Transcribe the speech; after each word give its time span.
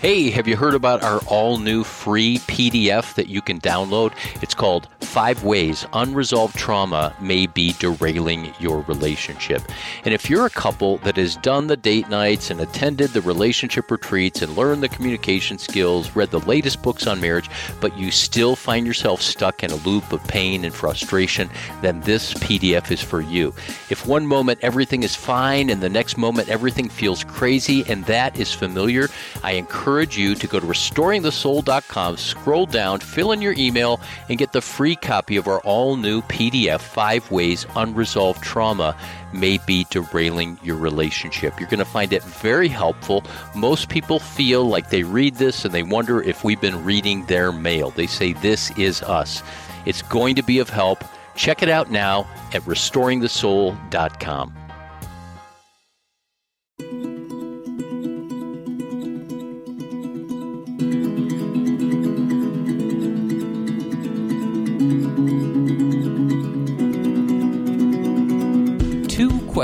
Hey, 0.00 0.30
have 0.30 0.46
you 0.46 0.56
heard 0.56 0.74
about 0.74 1.02
our 1.02 1.18
all 1.26 1.58
new 1.58 1.82
free 1.82 2.38
PDF 2.46 3.14
that 3.14 3.26
you 3.26 3.42
can 3.42 3.60
download? 3.60 4.12
It's 4.40 4.54
called 4.54 4.86
Five 5.00 5.42
Ways 5.42 5.86
Unresolved 5.92 6.54
Trauma 6.54 7.12
May 7.20 7.48
Be 7.48 7.72
Derailing 7.72 8.54
Your 8.60 8.82
Relationship. 8.82 9.60
And 10.04 10.14
if 10.14 10.30
you're 10.30 10.46
a 10.46 10.50
couple 10.50 10.98
that 10.98 11.16
has 11.16 11.34
done 11.34 11.66
the 11.66 11.76
date 11.76 12.08
nights 12.08 12.52
and 12.52 12.60
attended 12.60 13.10
the 13.10 13.22
relationship 13.22 13.90
retreats 13.90 14.40
and 14.40 14.56
learned 14.56 14.84
the 14.84 14.88
communication 14.88 15.58
skills, 15.58 16.14
read 16.14 16.30
the 16.30 16.46
latest 16.46 16.80
books 16.80 17.08
on 17.08 17.20
marriage, 17.20 17.50
but 17.80 17.98
you 17.98 18.12
still 18.12 18.54
find 18.54 18.86
yourself 18.86 19.20
stuck 19.20 19.64
in 19.64 19.72
a 19.72 19.76
loop 19.76 20.12
of 20.12 20.24
pain 20.28 20.64
and 20.64 20.72
frustration, 20.72 21.50
then 21.82 22.00
this 22.02 22.34
PDF 22.34 22.92
is 22.92 23.02
for 23.02 23.20
you. 23.20 23.52
If 23.90 24.06
one 24.06 24.28
moment 24.28 24.60
everything 24.62 25.02
is 25.02 25.16
fine 25.16 25.70
and 25.70 25.80
the 25.80 25.88
next 25.88 26.16
moment 26.16 26.50
everything 26.50 26.88
feels 26.88 27.24
crazy 27.24 27.84
and 27.88 28.04
that 28.04 28.38
is 28.38 28.54
familiar, 28.54 29.08
I 29.42 29.54
encourage 29.54 29.87
encourage 29.88 30.18
you 30.18 30.34
to 30.34 30.46
go 30.46 30.60
to 30.60 30.66
restoringthesoul.com, 30.66 32.18
scroll 32.18 32.66
down, 32.66 33.00
fill 33.00 33.32
in 33.32 33.40
your 33.40 33.54
email, 33.56 33.98
and 34.28 34.36
get 34.36 34.52
the 34.52 34.60
free 34.60 34.94
copy 34.94 35.38
of 35.38 35.48
our 35.48 35.60
all 35.60 35.96
new 35.96 36.20
PDF 36.22 36.80
Five 36.80 37.30
Ways 37.30 37.64
Unresolved 37.74 38.42
Trauma 38.42 38.94
May 39.32 39.56
Be 39.66 39.86
Derailing 39.88 40.58
Your 40.62 40.76
Relationship. 40.76 41.58
You're 41.58 41.70
going 41.70 41.78
to 41.78 41.86
find 41.86 42.12
it 42.12 42.22
very 42.22 42.68
helpful. 42.68 43.24
Most 43.54 43.88
people 43.88 44.18
feel 44.18 44.68
like 44.68 44.90
they 44.90 45.04
read 45.04 45.36
this 45.36 45.64
and 45.64 45.72
they 45.72 45.82
wonder 45.82 46.20
if 46.20 46.44
we've 46.44 46.60
been 46.60 46.84
reading 46.84 47.24
their 47.24 47.50
mail. 47.50 47.88
They 47.88 48.06
say, 48.06 48.34
This 48.34 48.70
is 48.78 49.02
us. 49.02 49.42
It's 49.86 50.02
going 50.02 50.34
to 50.34 50.42
be 50.42 50.58
of 50.58 50.68
help. 50.68 51.02
Check 51.34 51.62
it 51.62 51.70
out 51.70 51.90
now 51.90 52.28
at 52.52 52.60
restoringthesoul.com. 52.64 54.67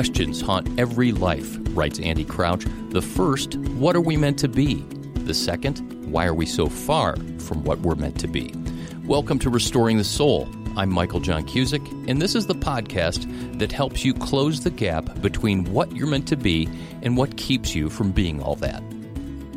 questions 0.05 0.42
haunt 0.42 0.69
every 0.78 1.12
life, 1.12 1.56
writes 1.70 1.98
Andy 1.98 2.27
Crouch. 2.27 2.66
The 2.91 3.00
first, 3.00 3.55
what 3.56 3.97
are 3.97 4.02
we 4.02 4.19
meant 4.19 4.38
to 4.41 4.48
be? 4.48 4.84
The 5.24 5.33
second, 5.33 5.78
why 6.12 6.27
are 6.27 6.34
we 6.34 6.44
so 6.44 6.69
far 6.69 7.16
from 7.38 7.64
what 7.64 7.80
we're 7.80 7.94
meant 7.94 8.20
to 8.20 8.28
be? 8.28 8.52
Welcome 9.06 9.38
to 9.38 9.48
Restoring 9.48 9.96
the 9.96 10.05
Soul. 10.05 10.46
I'm 10.77 10.92
Michael 10.92 11.20
John 11.20 11.46
Cusick, 11.46 11.88
and 12.06 12.20
this 12.20 12.34
is 12.34 12.46
the 12.46 12.55
podcast 12.55 13.58
that 13.58 13.72
helps 13.72 14.05
you 14.05 14.12
close 14.12 14.61
the 14.61 14.70
gap 14.70 15.22
between 15.22 15.64
what 15.72 15.96
you're 15.96 16.06
meant 16.06 16.28
to 16.28 16.36
be 16.36 16.68
and 17.00 17.16
what 17.16 17.39
keeps 17.39 17.74
you 17.74 17.89
from 17.89 18.12
being 18.12 18.42
all 18.42 18.56
that. 18.56 18.83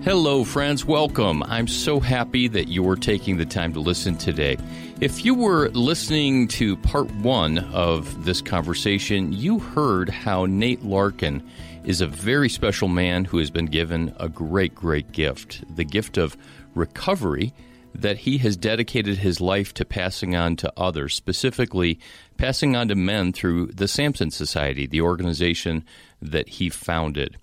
Hello, 0.03 0.43
friends. 0.45 0.85
Welcome. 0.85 1.43
I'm 1.43 1.67
so 1.67 1.99
happy 1.99 2.47
that 2.49 2.69
you're 2.69 2.95
taking 2.95 3.37
the 3.37 3.45
time 3.45 3.73
to 3.73 3.79
listen 3.79 4.15
today. 4.15 4.55
If 5.01 5.25
you 5.25 5.33
were 5.33 5.69
listening 5.69 6.47
to 6.49 6.77
part 6.77 7.11
one 7.15 7.57
of 7.73 8.23
this 8.23 8.41
conversation, 8.41 9.33
you 9.33 9.59
heard 9.59 10.09
how 10.09 10.45
Nate 10.45 10.83
Larkin 10.83 11.43
is 11.83 11.99
a 11.99 12.07
very 12.07 12.47
special 12.47 12.87
man 12.87 13.25
who 13.25 13.39
has 13.39 13.49
been 13.49 13.65
given 13.65 14.15
a 14.19 14.29
great, 14.29 14.75
great 14.75 15.11
gift 15.11 15.63
the 15.75 15.83
gift 15.83 16.17
of 16.17 16.37
recovery 16.73 17.51
that 17.93 18.19
he 18.19 18.37
has 18.37 18.55
dedicated 18.55 19.17
his 19.17 19.41
life 19.41 19.73
to 19.73 19.83
passing 19.83 20.35
on 20.35 20.55
to 20.57 20.71
others, 20.77 21.15
specifically 21.15 21.99
passing 22.37 22.75
on 22.75 22.87
to 22.87 22.95
men 22.95 23.33
through 23.33 23.65
the 23.67 23.87
Samson 23.87 24.29
Society, 24.29 24.85
the 24.85 25.01
organization 25.01 25.83
that 26.21 26.47
he 26.47 26.69
founded. 26.69 27.37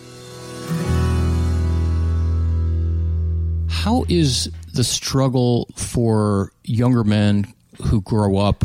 How 3.69 4.05
is 4.09 4.51
the 4.73 4.83
struggle 4.83 5.67
for 5.75 6.51
younger 6.63 7.03
men 7.03 7.53
who 7.83 8.01
grow 8.01 8.37
up, 8.37 8.63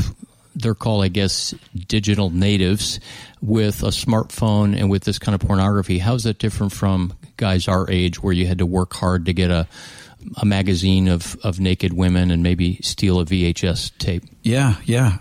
they're 0.55 0.75
called, 0.75 1.05
I 1.05 1.09
guess, 1.09 1.55
digital 1.89 2.31
natives, 2.31 3.01
with 3.41 3.83
a 3.83 3.89
smartphone 3.89 4.77
and 4.79 4.91
with 4.91 5.05
this 5.05 5.19
kind 5.19 5.35
of 5.35 5.47
pornography? 5.47 5.99
How 5.99 6.15
is 6.15 6.25
that 6.25 6.39
different 6.39 6.73
from 6.73 7.15
guys 7.37 7.69
our 7.69 7.91
age 7.91 8.23
where 8.23 8.33
you 8.33 8.47
had 8.47 8.59
to 8.59 8.67
work 8.67 8.93
hard 8.95 9.27
to 9.27 9.33
get 9.33 9.51
a 9.51 9.67
a 10.37 10.45
magazine 10.45 11.09
of, 11.09 11.37
of 11.43 11.61
naked 11.61 11.93
women 11.93 12.31
and 12.31 12.43
maybe 12.43 12.79
steal 12.83 13.21
a 13.21 13.25
VHS 13.25 13.97
tape. 13.99 14.25
Yeah, 14.43 14.77
yeah. 14.85 15.19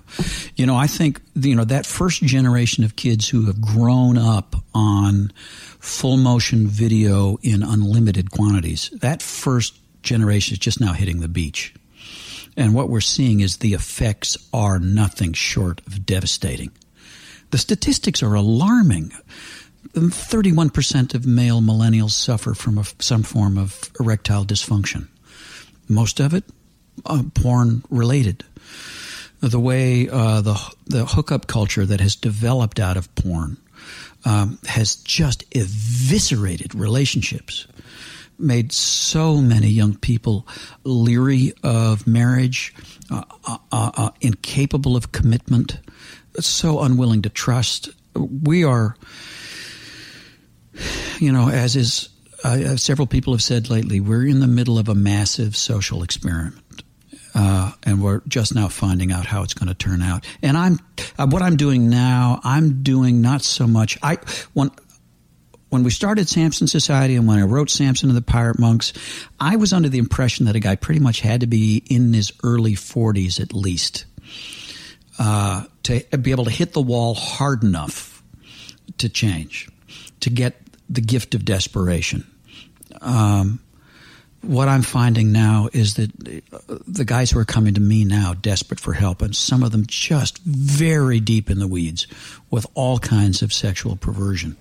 You 0.56 0.66
know, 0.66 0.76
I 0.76 0.88
think, 0.88 1.22
you 1.36 1.56
know, 1.56 1.64
that 1.66 1.86
first 1.86 2.22
generation 2.24 2.84
of 2.84 2.96
kids 2.96 3.30
who 3.30 3.46
have 3.46 3.62
grown 3.62 4.18
up 4.18 4.56
on 4.74 5.32
full 5.80 6.18
motion 6.18 6.68
video 6.68 7.38
in 7.42 7.64
unlimited 7.64 8.32
quantities, 8.32 8.90
that 8.94 9.22
first 9.22 9.80
generation 10.04 10.54
is 10.54 10.60
just 10.60 10.80
now 10.80 10.94
hitting 10.94 11.22
the 11.22 11.28
beach. 11.28 11.74
And 12.58 12.74
what 12.74 12.90
we're 12.90 13.02
seeing 13.02 13.40
is 13.40 13.58
the 13.58 13.74
effects 13.74 14.38
are 14.54 14.80
nothing 14.80 15.34
short 15.34 15.82
of 15.88 16.06
devastating. 16.06 16.72
The 17.52 17.58
statistics 17.58 18.22
are 18.22 18.34
alarming. 18.34 19.12
31% 19.94 21.16
of 21.16 21.26
male 21.26 21.62
millennials 21.62 22.12
suffer 22.12 22.54
from 22.54 22.78
a, 22.78 22.84
some 23.00 23.24
form 23.24 23.58
of 23.58 23.92
erectile 24.00 24.46
dysfunction. 24.46 25.08
Most 25.88 26.20
of 26.20 26.34
it 26.34 26.44
uh, 27.06 27.24
porn 27.34 27.84
related. 27.90 28.44
The 29.42 29.60
way 29.60 30.10
uh, 30.10 30.42
the 30.42 30.60
the 30.86 31.06
hookup 31.06 31.48
culture 31.48 31.86
that 31.86 32.02
has 32.02 32.16
developed 32.18 32.78
out 32.80 32.98
of 32.98 33.14
porn 33.16 33.58
um, 34.26 34.60
has 34.68 34.98
just 34.98 35.46
eviscerated 35.56 36.76
relationships, 36.76 37.66
made 38.40 38.72
so 38.72 39.38
many 39.38 39.68
young 39.68 39.96
people 39.96 40.48
leery 40.84 41.54
of 41.64 42.08
marriage, 42.08 42.74
uh, 43.12 43.24
uh, 43.46 43.58
uh, 43.72 43.92
uh 43.96 44.10
incapable 44.22 44.96
of 44.96 45.12
commitment, 45.12 45.80
so 46.40 46.82
unwilling 46.82 47.22
to 47.24 47.30
trust. 47.30 47.90
We 48.16 48.64
are 48.64 48.96
you 51.20 51.32
know, 51.32 51.50
as 51.50 51.76
is 51.76 52.10
uh, 52.44 52.78
several 52.78 53.08
people 53.08 53.34
have 53.34 53.44
said 53.44 53.70
lately, 53.70 54.00
we're 54.00 54.26
in 54.26 54.40
the 54.40 54.48
middle 54.48 54.78
of 54.78 54.90
a 54.90 54.96
massive 54.96 55.56
social 55.56 56.04
experiment. 56.04 56.84
Uh, 57.36 57.72
and 57.84 58.02
we're 58.02 58.22
just 58.28 58.56
now 58.56 58.68
finding 58.68 59.12
out 59.12 59.26
how 59.26 59.44
it's 59.44 59.54
going 59.54 59.68
to 59.68 59.76
turn 59.76 60.02
out. 60.02 60.26
And 60.42 60.58
I'm 60.58 60.80
uh, 61.18 61.28
what 61.28 61.44
I'm 61.44 61.58
doing 61.58 61.88
now. 61.88 62.40
I'm 62.44 62.82
doing 62.82 63.22
not 63.22 63.44
so 63.44 63.68
much. 63.68 64.00
I 64.02 64.18
when 64.54 64.72
when 65.70 65.84
we 65.84 65.92
started 65.92 66.28
Samson 66.28 66.68
Society 66.68 67.16
and 67.16 67.28
when 67.28 67.40
I 67.40 67.44
wrote 67.44 67.70
Samson 67.70 68.10
and 68.10 68.18
the 68.18 68.22
Pirate 68.22 68.60
Monks, 68.60 68.94
I 69.40 69.56
was 69.56 69.72
under 69.72 69.90
the 69.90 70.00
impression 70.00 70.46
that 70.46 70.56
a 70.56 70.60
guy 70.60 70.76
pretty 70.76 71.00
much 71.00 71.22
had 71.22 71.42
to 71.42 71.48
be 71.48 71.84
in 71.90 72.14
his 72.14 72.32
early 72.44 72.74
40s 72.74 73.40
at 73.40 73.54
least 73.54 74.06
uh, 75.20 75.66
to 75.84 76.00
be 76.18 76.32
able 76.32 76.46
to 76.46 76.52
hit 76.52 76.74
the 76.74 76.82
wall 76.82 77.14
hard 77.14 77.64
enough 77.64 78.24
to 78.98 79.10
change, 79.10 79.70
to 80.22 80.30
get 80.30 80.56
the 80.90 81.02
gift 81.02 81.36
of 81.36 81.46
desperation. 81.46 82.26
Um, 83.02 83.60
what 84.42 84.70
I'm 84.70 84.84
finding 84.84 85.32
now 85.32 85.70
is 85.74 85.96
that 85.96 86.12
the 86.88 87.06
guys 87.06 87.30
who 87.30 87.40
are 87.40 87.46
coming 87.46 87.74
to 87.74 87.82
me 87.82 88.06
now, 88.06 88.34
desperate 88.34 88.80
for 88.80 88.94
help, 88.94 89.22
and 89.22 89.36
some 89.36 89.64
of 89.64 89.72
them 89.72 89.84
just 89.86 90.40
very 90.40 91.20
deep 91.20 91.50
in 91.50 91.60
the 91.60 91.68
weeds 91.68 92.08
with 92.50 92.66
all 92.74 93.00
kinds 93.00 93.42
of 93.42 93.52
sexual 93.52 93.98
perversion, 93.98 94.56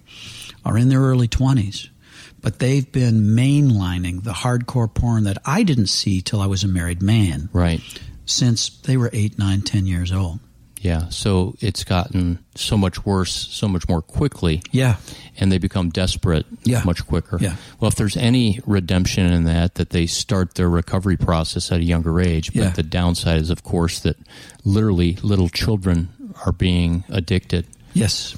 are 0.69 0.79
in 0.79 0.89
their 0.89 1.01
early 1.01 1.27
20s. 1.27 1.89
But 2.41 2.61
they've 2.61 2.91
been 2.91 3.35
mainlining 3.35 4.23
the 4.23 4.33
hardcore 4.33 4.93
porn 4.93 5.25
that 5.25 5.39
I 5.45 5.65
didn't 5.65 5.89
see 5.89 6.21
till 6.21 6.41
I 6.41 6.47
was 6.47 6.63
a 6.63 6.69
married 6.69 7.03
man. 7.03 7.49
Right. 7.53 7.81
Since 8.27 8.69
they 8.81 8.97
were 8.97 9.11
eight, 9.13 9.39
nine, 9.39 9.63
ten 9.63 9.87
years 9.87 10.13
old. 10.13 10.39
Yeah, 10.81 11.09
so 11.09 11.57
it's 11.61 11.83
gotten 11.83 12.39
so 12.55 12.77
much 12.77 13.05
worse, 13.05 13.33
so 13.33 13.67
much 13.67 13.89
more 13.89 14.01
quickly. 14.01 14.63
Yeah. 14.71 14.97
And 15.37 15.51
they 15.51 15.59
become 15.59 15.91
desperate 15.91 16.47
yeah. 16.63 16.85
much 16.85 17.05
quicker. 17.07 17.39
Yeah. 17.41 17.57
Well, 17.81 17.89
if 17.89 17.97
there's 17.97 18.17
any 18.17 18.61
redemption 18.65 19.27
in 19.27 19.45
that, 19.45 19.75
that 19.77 19.91
they 19.91 20.07
start 20.07 20.55
their 20.55 20.69
recovery 20.69 21.17
process 21.17 21.73
at 21.73 21.81
a 21.81 21.85
younger 21.85 22.21
age. 22.21 22.53
But 22.53 22.61
yeah. 22.61 22.71
the 22.71 22.85
downside 22.85 23.41
is, 23.41 23.51
of 23.51 23.65
course, 23.65 24.01
that 24.01 24.17
literally 24.65 25.15
little 25.23 25.49
children 25.49 26.11
are 26.47 26.53
being 26.53 27.03
addicted. 27.09 27.67
Yes. 27.93 28.37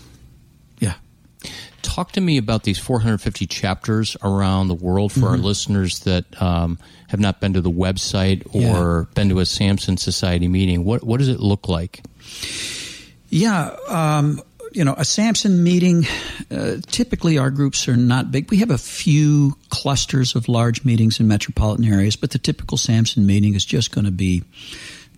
Talk 1.83 2.13
to 2.13 2.21
me 2.21 2.37
about 2.37 2.65
these 2.65 2.79
450 2.79 3.47
chapters 3.47 4.17
around 4.23 4.69
the 4.69 4.75
world 4.75 5.13
for 5.13 5.21
mm-hmm. 5.21 5.29
our 5.29 5.37
listeners 5.37 6.01
that 6.01 6.25
um, 6.41 6.79
have 7.09 7.21
not 7.21 7.41
been 7.41 7.55
to 7.55 7.61
the 7.61 7.71
website 7.71 8.47
or 8.55 9.09
yeah. 9.09 9.15
been 9.15 9.29
to 9.31 9.41
a 9.41 9.47
Samson 9.47 9.97
Society 9.97 10.49
meeting. 10.49 10.85
What 10.85 11.05
what 11.05 11.19
does 11.19 11.29
it 11.29 11.41
look 11.41 11.69
like? 11.69 12.03
Yeah, 13.29 13.77
um, 13.89 14.41
you 14.73 14.85
know, 14.85 14.95
a 14.97 15.05
Samson 15.05 15.63
meeting, 15.63 16.07
uh, 16.51 16.77
typically 16.87 17.39
our 17.39 17.51
groups 17.51 17.89
are 17.89 17.97
not 17.97 18.31
big. 18.31 18.51
We 18.51 18.59
have 18.59 18.71
a 18.71 18.79
few 18.79 19.57
clusters 19.69 20.35
of 20.35 20.49
large 20.49 20.85
meetings 20.85 21.21
in 21.21 21.29
metropolitan 21.29 21.85
areas, 21.85 22.17
but 22.17 22.31
the 22.31 22.39
typical 22.39 22.79
Samson 22.79 23.27
meeting 23.27 23.55
is 23.55 23.65
just 23.65 23.93
going 23.93 24.05
to 24.05 24.11
be 24.11 24.45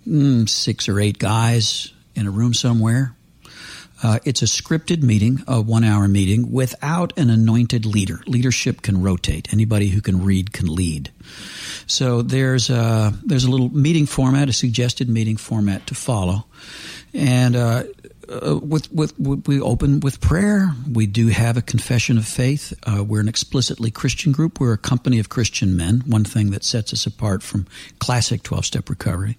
mm, 0.06 0.48
six 0.48 0.88
or 0.88 1.00
eight 1.00 1.18
guys 1.18 1.92
in 2.14 2.26
a 2.26 2.30
room 2.30 2.54
somewhere. 2.54 3.14
Uh, 4.02 4.18
it's 4.24 4.42
a 4.42 4.46
scripted 4.46 5.02
meeting, 5.02 5.42
a 5.46 5.60
one 5.60 5.84
hour 5.84 6.08
meeting, 6.08 6.50
without 6.50 7.16
an 7.16 7.30
anointed 7.30 7.86
leader. 7.86 8.20
Leadership 8.26 8.82
can 8.82 9.00
rotate. 9.00 9.52
Anybody 9.52 9.88
who 9.88 10.00
can 10.00 10.24
read 10.24 10.52
can 10.52 10.66
lead. 10.66 11.10
So 11.86 12.22
there's 12.22 12.68
a, 12.68 13.12
there's 13.24 13.44
a 13.44 13.50
little 13.50 13.70
meeting 13.70 14.06
format, 14.06 14.48
a 14.48 14.52
suggested 14.52 15.08
meeting 15.08 15.36
format 15.36 15.86
to 15.86 15.94
follow. 15.94 16.46
And 17.14 17.54
uh, 17.54 17.84
uh, 18.28 18.58
with, 18.58 18.90
with, 18.92 19.18
we 19.18 19.60
open 19.60 20.00
with 20.00 20.20
prayer. 20.20 20.72
We 20.90 21.06
do 21.06 21.28
have 21.28 21.56
a 21.56 21.62
confession 21.62 22.18
of 22.18 22.26
faith. 22.26 22.72
Uh, 22.84 23.04
we're 23.04 23.20
an 23.20 23.28
explicitly 23.28 23.90
Christian 23.90 24.32
group. 24.32 24.58
We're 24.58 24.72
a 24.72 24.78
company 24.78 25.18
of 25.18 25.28
Christian 25.28 25.76
men. 25.76 26.02
One 26.06 26.24
thing 26.24 26.50
that 26.50 26.64
sets 26.64 26.92
us 26.92 27.06
apart 27.06 27.42
from 27.42 27.66
classic 27.98 28.42
twelve 28.42 28.64
step 28.64 28.88
recovery. 28.88 29.36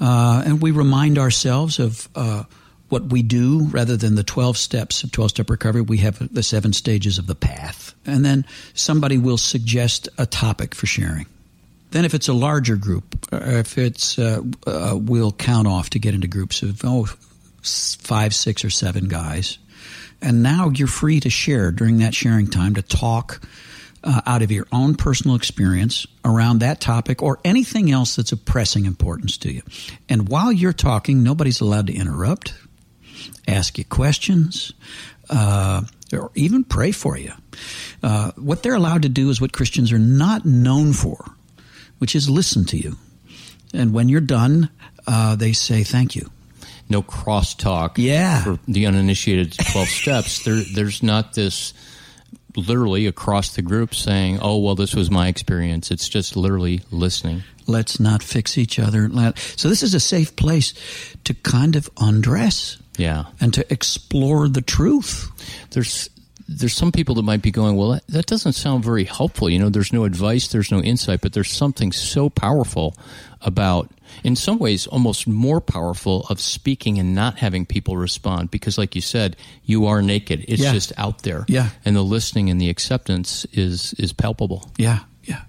Uh, 0.00 0.42
and 0.44 0.60
we 0.60 0.70
remind 0.70 1.18
ourselves 1.18 1.78
of 1.78 2.08
uh, 2.14 2.44
what 2.90 3.04
we 3.04 3.22
do 3.22 3.66
rather 3.70 3.96
than 3.96 4.14
the 4.14 4.24
12 4.24 4.56
steps 4.56 5.02
of 5.02 5.12
12 5.12 5.30
step 5.30 5.50
recovery. 5.50 5.80
We 5.80 5.98
have 5.98 6.32
the 6.32 6.42
seven 6.42 6.72
stages 6.72 7.18
of 7.18 7.26
the 7.26 7.34
path. 7.34 7.94
And 8.04 8.24
then 8.24 8.44
somebody 8.74 9.18
will 9.18 9.38
suggest 9.38 10.08
a 10.18 10.26
topic 10.26 10.74
for 10.74 10.86
sharing. 10.86 11.26
Then, 11.92 12.04
if 12.04 12.14
it's 12.14 12.28
a 12.28 12.32
larger 12.32 12.76
group, 12.76 13.26
uh, 13.32 13.40
if 13.42 13.76
it's, 13.76 14.16
uh, 14.18 14.42
uh, 14.66 14.96
we'll 15.00 15.32
count 15.32 15.66
off 15.66 15.90
to 15.90 15.98
get 15.98 16.14
into 16.14 16.28
groups 16.28 16.62
of, 16.62 16.80
oh, 16.84 17.08
five, 17.62 18.34
six, 18.34 18.64
or 18.64 18.70
seven 18.70 19.08
guys. 19.08 19.58
And 20.22 20.42
now 20.42 20.68
you're 20.68 20.86
free 20.86 21.20
to 21.20 21.30
share 21.30 21.72
during 21.72 21.98
that 21.98 22.14
sharing 22.14 22.46
time 22.46 22.74
to 22.74 22.82
talk 22.82 23.40
uh, 24.04 24.20
out 24.26 24.42
of 24.42 24.50
your 24.50 24.66
own 24.72 24.94
personal 24.94 25.36
experience 25.36 26.06
around 26.24 26.60
that 26.60 26.80
topic 26.80 27.22
or 27.22 27.38
anything 27.44 27.90
else 27.90 28.16
that's 28.16 28.32
of 28.32 28.44
pressing 28.44 28.86
importance 28.86 29.36
to 29.38 29.52
you. 29.52 29.62
And 30.08 30.28
while 30.28 30.52
you're 30.52 30.72
talking, 30.72 31.22
nobody's 31.22 31.60
allowed 31.60 31.88
to 31.88 31.94
interrupt, 31.94 32.54
ask 33.46 33.78
you 33.78 33.84
questions, 33.84 34.72
uh, 35.28 35.82
or 36.12 36.30
even 36.34 36.64
pray 36.64 36.92
for 36.92 37.16
you. 37.16 37.32
Uh, 38.02 38.32
what 38.36 38.62
they're 38.62 38.74
allowed 38.74 39.02
to 39.02 39.08
do 39.08 39.30
is 39.30 39.40
what 39.40 39.52
Christians 39.52 39.92
are 39.92 39.98
not 39.98 40.44
known 40.44 40.92
for, 40.92 41.32
which 41.98 42.14
is 42.14 42.28
listen 42.28 42.64
to 42.66 42.76
you. 42.76 42.96
And 43.72 43.92
when 43.92 44.08
you're 44.08 44.20
done, 44.20 44.70
uh, 45.06 45.36
they 45.36 45.52
say 45.52 45.84
thank 45.84 46.16
you 46.16 46.30
no 46.90 47.02
crosstalk 47.02 47.92
yeah. 47.96 48.42
for 48.42 48.58
the 48.66 48.86
uninitiated 48.86 49.56
12 49.70 49.88
steps. 50.02 50.44
There, 50.44 50.62
there's 50.74 51.02
not 51.02 51.34
this 51.34 51.72
literally 52.56 53.06
across 53.06 53.54
the 53.54 53.62
group 53.62 53.94
saying, 53.94 54.40
oh, 54.42 54.58
well, 54.58 54.74
this 54.74 54.94
was 54.94 55.10
my 55.10 55.28
experience. 55.28 55.90
It's 55.90 56.08
just 56.08 56.36
literally 56.36 56.82
listening. 56.90 57.44
Let's 57.66 58.00
not 58.00 58.22
fix 58.22 58.58
each 58.58 58.80
other. 58.80 59.08
So 59.56 59.68
this 59.68 59.84
is 59.84 59.94
a 59.94 60.00
safe 60.00 60.34
place 60.34 60.74
to 61.22 61.32
kind 61.32 61.76
of 61.76 61.88
undress. 61.96 62.78
Yeah. 63.00 63.24
And 63.40 63.54
to 63.54 63.72
explore 63.72 64.48
the 64.48 64.60
truth. 64.60 65.30
There's 65.70 66.10
there's 66.46 66.74
some 66.74 66.90
people 66.90 67.14
that 67.14 67.22
might 67.22 67.42
be 67.42 67.52
going, 67.52 67.76
well, 67.76 67.90
that, 67.90 68.06
that, 68.08 68.26
doesn't 68.26 68.54
sound 68.54 68.84
very 68.84 69.04
helpful. 69.04 69.48
You 69.48 69.60
know, 69.60 69.68
there's 69.68 69.92
no 69.92 70.02
advice, 70.02 70.48
there's 70.48 70.72
no 70.72 70.80
insight, 70.80 71.20
but 71.20 71.32
there's 71.32 71.50
something 71.50 71.92
so 71.92 72.28
powerful 72.28 72.96
about 73.40 73.88
in 74.24 74.34
some 74.34 74.58
ways 74.58 74.88
almost 74.88 75.28
more 75.28 75.60
powerful 75.60 76.26
of 76.28 76.40
speaking 76.40 76.98
and 76.98 77.14
not 77.14 77.38
having 77.38 77.64
people 77.64 77.96
respond 77.96 78.50
because 78.50 78.76
like 78.76 78.94
you 78.94 79.00
said 79.00 79.36
you 79.64 79.86
are 79.86 80.02
naked 80.02 80.44
it's 80.48 80.60
yeah. 80.60 80.72
just 80.72 80.92
out 80.98 81.22
there 81.22 81.44
yeah 81.48 81.70
and 81.84 81.94
the 81.96 82.02
listening 82.02 82.50
and 82.50 82.60
the 82.60 82.68
acceptance 82.68 83.46
is 83.52 83.94
is 83.94 84.12
palpable 84.12 84.68
yeah 84.76 84.98
yeah 85.22 85.42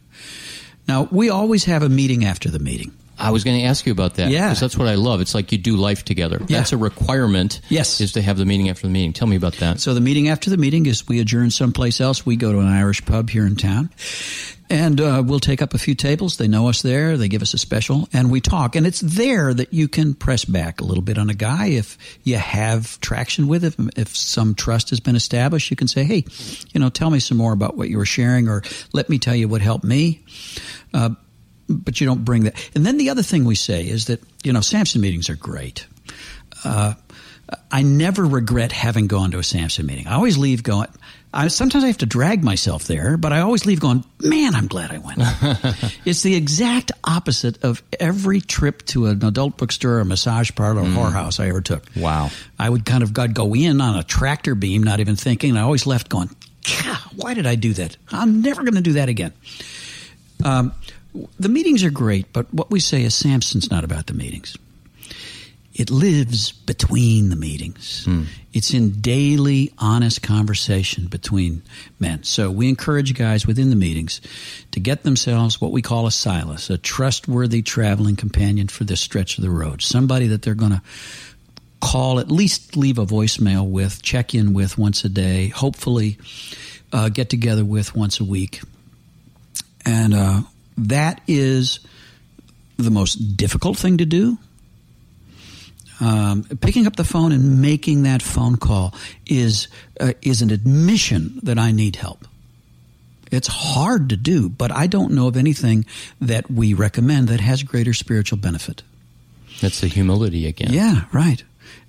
now 0.87 1.07
we 1.11 1.29
always 1.29 1.65
have 1.65 1.83
a 1.83 1.89
meeting 1.89 2.23
after 2.23 2.49
the 2.49 2.59
meeting 2.59 2.93
I 3.21 3.31
was 3.31 3.43
going 3.43 3.59
to 3.59 3.65
ask 3.65 3.85
you 3.85 3.91
about 3.91 4.15
that. 4.15 4.29
Yeah. 4.31 4.49
Because 4.49 4.59
that's 4.59 4.77
what 4.77 4.87
I 4.87 4.95
love. 4.95 5.21
It's 5.21 5.35
like 5.35 5.51
you 5.51 5.57
do 5.57 5.75
life 5.77 6.03
together. 6.03 6.39
Yeah. 6.47 6.57
That's 6.57 6.73
a 6.73 6.77
requirement. 6.77 7.61
Yes. 7.69 8.01
Is 8.01 8.13
to 8.13 8.21
have 8.21 8.37
the 8.37 8.45
meeting 8.45 8.69
after 8.69 8.87
the 8.87 8.93
meeting. 8.93 9.13
Tell 9.13 9.27
me 9.27 9.35
about 9.35 9.53
that. 9.55 9.79
So 9.79 9.93
the 9.93 10.01
meeting 10.01 10.29
after 10.29 10.49
the 10.49 10.57
meeting 10.57 10.85
is 10.85 11.07
we 11.07 11.19
adjourn 11.19 11.51
someplace 11.51 12.01
else. 12.01 12.25
We 12.25 12.35
go 12.35 12.51
to 12.51 12.59
an 12.59 12.67
Irish 12.67 13.05
pub 13.05 13.29
here 13.29 13.45
in 13.45 13.55
town. 13.55 13.89
And 14.69 15.01
uh, 15.01 15.21
we'll 15.25 15.41
take 15.41 15.61
up 15.61 15.73
a 15.73 15.77
few 15.77 15.95
tables. 15.95 16.37
They 16.37 16.47
know 16.47 16.69
us 16.69 16.81
there. 16.81 17.17
They 17.17 17.27
give 17.27 17.41
us 17.41 17.53
a 17.53 17.57
special, 17.57 18.07
and 18.13 18.31
we 18.31 18.39
talk. 18.39 18.77
And 18.77 18.87
it's 18.87 19.01
there 19.01 19.53
that 19.53 19.73
you 19.73 19.89
can 19.89 20.13
press 20.13 20.45
back 20.45 20.79
a 20.79 20.85
little 20.85 21.03
bit 21.03 21.17
on 21.17 21.29
a 21.29 21.33
guy 21.33 21.67
if 21.67 21.97
you 22.23 22.37
have 22.37 22.97
traction 23.01 23.49
with 23.49 23.63
him. 23.63 23.89
If 23.97 24.15
some 24.15 24.55
trust 24.55 24.91
has 24.91 25.01
been 25.01 25.17
established, 25.17 25.71
you 25.71 25.75
can 25.75 25.89
say, 25.89 26.05
"Hey, 26.05 26.23
you 26.71 26.79
know, 26.79 26.89
tell 26.89 27.09
me 27.09 27.19
some 27.19 27.37
more 27.37 27.51
about 27.51 27.75
what 27.75 27.89
you 27.89 27.97
were 27.97 28.05
sharing, 28.05 28.47
or 28.47 28.63
let 28.93 29.09
me 29.09 29.19
tell 29.19 29.35
you 29.35 29.49
what 29.49 29.61
helped 29.61 29.83
me." 29.83 30.23
Uh, 30.93 31.09
but 31.77 31.99
you 31.99 32.07
don't 32.07 32.25
bring 32.25 32.43
that. 32.43 32.71
And 32.75 32.85
then 32.85 32.97
the 32.97 33.09
other 33.09 33.23
thing 33.23 33.45
we 33.45 33.55
say 33.55 33.87
is 33.87 34.05
that 34.05 34.21
you 34.43 34.53
know, 34.53 34.61
Samson 34.61 35.01
meetings 35.01 35.29
are 35.29 35.35
great. 35.35 35.85
Uh, 36.63 36.93
I 37.71 37.81
never 37.83 38.25
regret 38.25 38.71
having 38.71 39.07
gone 39.07 39.31
to 39.31 39.39
a 39.39 39.43
Samson 39.43 39.85
meeting. 39.85 40.07
I 40.07 40.13
always 40.13 40.37
leave 40.37 40.63
going. 40.63 40.87
I, 41.33 41.47
sometimes 41.47 41.83
I 41.83 41.87
have 41.87 41.99
to 41.99 42.05
drag 42.05 42.43
myself 42.43 42.85
there, 42.85 43.15
but 43.15 43.31
I 43.31 43.39
always 43.39 43.65
leave 43.65 43.79
going, 43.79 44.03
man, 44.19 44.53
I'm 44.53 44.67
glad 44.67 44.91
I 44.91 44.97
went. 44.97 45.19
it's 46.05 46.23
the 46.23 46.35
exact 46.35 46.91
opposite 47.05 47.63
of 47.63 47.81
every 47.99 48.41
trip 48.41 48.85
to 48.87 49.07
an 49.07 49.23
adult 49.23 49.57
bookstore, 49.57 49.99
a 49.99 50.05
massage 50.05 50.51
parlor, 50.53 50.81
or 50.81 50.85
mm. 50.85 50.93
whorehouse 50.93 51.39
I 51.39 51.47
ever 51.47 51.61
took. 51.61 51.83
Wow. 51.95 52.31
I 52.59 52.69
would 52.69 52.85
kind 52.85 53.01
of 53.01 53.13
God 53.13 53.33
go 53.33 53.55
in 53.55 53.79
on 53.79 53.97
a 53.97 54.03
tractor 54.03 54.55
beam, 54.55 54.83
not 54.83 54.99
even 54.99 55.15
thinking. 55.15 55.51
And 55.51 55.59
I 55.59 55.61
always 55.61 55.85
left 55.85 56.09
going, 56.09 56.29
why 57.15 57.33
did 57.33 57.47
I 57.47 57.55
do 57.55 57.73
that? 57.73 57.95
I'm 58.11 58.41
never 58.41 58.63
going 58.63 58.75
to 58.75 58.81
do 58.81 58.93
that 58.93 59.07
again. 59.07 59.31
Um, 60.43 60.73
the 61.39 61.49
meetings 61.49 61.83
are 61.83 61.89
great, 61.89 62.31
but 62.33 62.53
what 62.53 62.71
we 62.71 62.79
say 62.79 63.03
is 63.03 63.13
Samson's 63.15 63.69
not 63.69 63.83
about 63.83 64.07
the 64.07 64.13
meetings 64.13 64.57
it 65.73 65.89
lives 65.89 66.51
between 66.51 67.29
the 67.29 67.35
meetings. 67.35 68.05
Hmm. 68.05 68.23
It's 68.53 68.73
in 68.73 68.99
daily, 68.99 69.71
honest 69.77 70.21
conversation 70.21 71.07
between 71.07 71.61
men. 71.99 72.23
So 72.23 72.51
we 72.51 72.67
encourage 72.67 73.13
guys 73.13 73.47
within 73.47 73.69
the 73.69 73.77
meetings 73.77 74.19
to 74.71 74.81
get 74.81 75.03
themselves 75.03 75.61
what 75.61 75.71
we 75.71 75.81
call 75.81 76.07
a 76.07 76.11
Silas, 76.11 76.69
a 76.69 76.77
trustworthy 76.77 77.61
traveling 77.61 78.17
companion 78.17 78.67
for 78.67 78.83
this 78.83 78.99
stretch 78.99 79.37
of 79.37 79.43
the 79.43 79.49
road. 79.49 79.81
Somebody 79.81 80.27
that 80.27 80.41
they're 80.41 80.55
going 80.55 80.73
to 80.73 80.81
call, 81.79 82.19
at 82.19 82.29
least 82.29 82.75
leave 82.75 82.97
a 82.97 83.05
voicemail 83.05 83.67
with, 83.67 84.01
check 84.01 84.35
in 84.35 84.53
with 84.53 84.77
once 84.77 85.05
a 85.05 85.09
day, 85.09 85.47
hopefully 85.47 86.17
uh, 86.91 87.07
get 87.07 87.29
together 87.29 87.63
with 87.63 87.95
once 87.95 88.19
a 88.19 88.25
week. 88.25 88.61
And 89.85 90.13
uh, 90.13 90.41
that 90.87 91.21
is 91.27 91.79
the 92.77 92.91
most 92.91 93.37
difficult 93.37 93.77
thing 93.77 93.97
to 93.97 94.05
do 94.05 94.37
um, 96.01 96.43
picking 96.61 96.87
up 96.87 96.95
the 96.95 97.03
phone 97.03 97.31
and 97.31 97.61
making 97.61 98.03
that 98.03 98.21
phone 98.21 98.57
call 98.57 98.93
is 99.27 99.67
uh, 99.99 100.13
is 100.21 100.41
an 100.41 100.49
admission 100.49 101.39
that 101.43 101.59
I 101.59 101.71
need 101.71 101.95
help. 101.95 102.27
It's 103.31 103.47
hard 103.47 104.09
to 104.09 104.17
do, 104.17 104.49
but 104.49 104.71
I 104.71 104.87
don't 104.87 105.13
know 105.13 105.27
of 105.27 105.37
anything 105.37 105.85
that 106.19 106.51
we 106.51 106.73
recommend 106.73 107.29
that 107.29 107.39
has 107.39 107.63
greater 107.63 107.93
spiritual 107.93 108.39
benefit. 108.39 108.83
That's 109.61 109.79
the 109.79 109.87
humility 109.87 110.47
again. 110.47 110.73
Yeah, 110.73 111.05
right. 111.13 111.41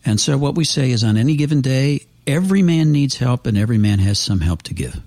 And 0.05 0.21
so 0.21 0.37
what 0.37 0.55
we 0.55 0.65
say 0.65 0.91
is 0.91 1.03
on 1.03 1.17
any 1.17 1.35
given 1.35 1.61
day, 1.61 2.07
every 2.27 2.63
man 2.63 2.93
needs 2.93 3.17
help 3.17 3.47
and 3.47 3.57
every 3.57 3.79
man 3.79 3.99
has 3.99 4.19
some 4.21 4.41
help 4.41 4.63
to 4.65 4.75
give. 4.75 5.01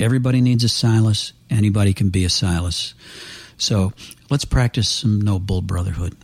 Everybody 0.00 0.40
needs 0.40 0.64
a 0.64 0.68
Silas. 0.68 1.32
Anybody 1.50 1.92
can 1.92 2.10
be 2.10 2.24
a 2.24 2.30
Silas. 2.30 2.94
So 3.56 3.92
let's 4.30 4.44
practice 4.44 4.88
some 4.88 5.20
noble 5.20 5.62
brotherhood. 5.62 6.16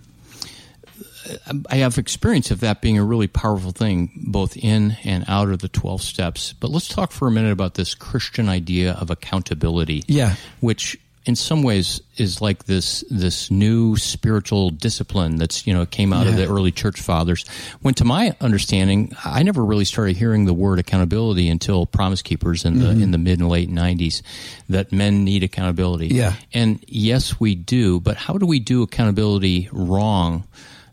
I 1.70 1.76
have 1.76 1.96
experience 1.98 2.50
of 2.50 2.60
that 2.60 2.80
being 2.80 2.98
a 2.98 3.04
really 3.04 3.28
powerful 3.28 3.70
thing, 3.70 4.10
both 4.16 4.56
in 4.56 4.96
and 5.04 5.24
out 5.28 5.50
of 5.50 5.60
the 5.60 5.68
12 5.68 6.02
steps. 6.02 6.52
But 6.54 6.70
let's 6.70 6.88
talk 6.88 7.12
for 7.12 7.28
a 7.28 7.30
minute 7.30 7.52
about 7.52 7.74
this 7.74 7.94
Christian 7.94 8.48
idea 8.48 8.94
of 8.94 9.10
accountability. 9.10 10.02
Yeah. 10.08 10.34
Which 10.60 10.98
in 11.26 11.36
some 11.36 11.62
ways 11.62 12.00
is 12.16 12.40
like 12.40 12.64
this 12.64 13.04
this 13.10 13.50
new 13.50 13.96
spiritual 13.96 14.70
discipline 14.70 15.36
that's 15.36 15.66
you 15.66 15.74
know 15.74 15.84
came 15.86 16.12
out 16.12 16.24
yeah. 16.24 16.32
of 16.32 16.36
the 16.36 16.46
early 16.46 16.72
church 16.72 17.00
fathers 17.00 17.46
when 17.82 17.92
to 17.94 18.04
my 18.04 18.34
understanding 18.40 19.12
i 19.24 19.42
never 19.42 19.64
really 19.64 19.84
started 19.84 20.16
hearing 20.16 20.46
the 20.46 20.54
word 20.54 20.78
accountability 20.78 21.48
until 21.48 21.84
promise 21.86 22.22
keepers 22.22 22.64
in 22.64 22.78
the 22.78 22.86
mm-hmm. 22.86 23.02
in 23.02 23.10
the 23.10 23.18
mid 23.18 23.38
and 23.38 23.48
late 23.48 23.70
90s 23.70 24.22
that 24.68 24.92
men 24.92 25.24
need 25.24 25.42
accountability 25.42 26.08
yeah 26.08 26.34
and 26.54 26.82
yes 26.88 27.38
we 27.38 27.54
do 27.54 28.00
but 28.00 28.16
how 28.16 28.38
do 28.38 28.46
we 28.46 28.58
do 28.58 28.82
accountability 28.82 29.68
wrong 29.72 30.44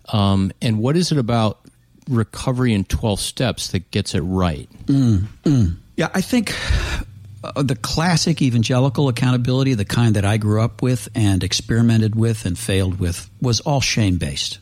um, 0.10 0.52
and 0.62 0.80
what 0.80 0.96
is 0.96 1.12
it 1.12 1.18
about 1.18 1.60
recovery 2.10 2.74
in 2.74 2.86
12 2.86 3.20
steps 3.20 3.70
that 3.70 3.92
gets 3.92 4.16
it 4.16 4.22
right? 4.22 4.70
Yeah, 5.96 6.10
I 6.14 6.22
think 6.22 6.56
uh, 7.44 7.62
the 7.62 7.76
classic 7.76 8.42
evangelical 8.42 9.10
accountability, 9.10 9.74
the 9.74 9.86
kind 9.86 10.16
that 10.16 10.26
I 10.26 10.38
grew 10.38 10.62
up 10.62 10.82
with 10.82 11.10
and 11.16 11.44
experimented 11.44 12.16
with 12.16 12.46
and 12.46 12.58
failed 12.58 13.00
with, 13.00 13.30
was 13.42 13.60
all 13.62 13.82
shame 13.82 14.18
based. 14.18 14.60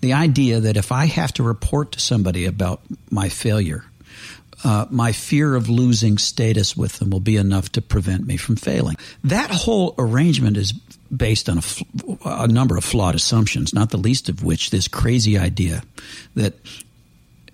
The 0.00 0.12
idea 0.12 0.60
that 0.60 0.76
if 0.76 0.92
I 0.92 1.06
have 1.06 1.32
to 1.34 1.42
report 1.42 1.92
to 1.92 2.00
somebody 2.00 2.46
about 2.46 2.80
my 3.10 3.28
failure, 3.28 3.84
uh, 4.64 4.86
my 4.90 5.12
fear 5.12 5.54
of 5.54 5.68
losing 5.68 6.18
status 6.18 6.76
with 6.76 6.98
them 6.98 7.10
will 7.10 7.20
be 7.20 7.36
enough 7.36 7.70
to 7.72 7.82
prevent 7.82 8.26
me 8.26 8.36
from 8.36 8.56
failing. 8.56 8.96
That 9.24 9.50
whole 9.50 9.94
arrangement 9.98 10.56
is 10.56 10.72
based 11.14 11.48
on 11.48 11.60
a 12.24 12.48
number 12.48 12.76
of 12.76 12.84
flawed 12.84 13.14
assumptions, 13.14 13.74
not 13.74 13.90
the 13.90 13.96
least 13.96 14.28
of 14.28 14.44
which 14.44 14.70
this 14.70 14.88
crazy 14.88 15.36
idea 15.36 15.82
that 16.36 16.54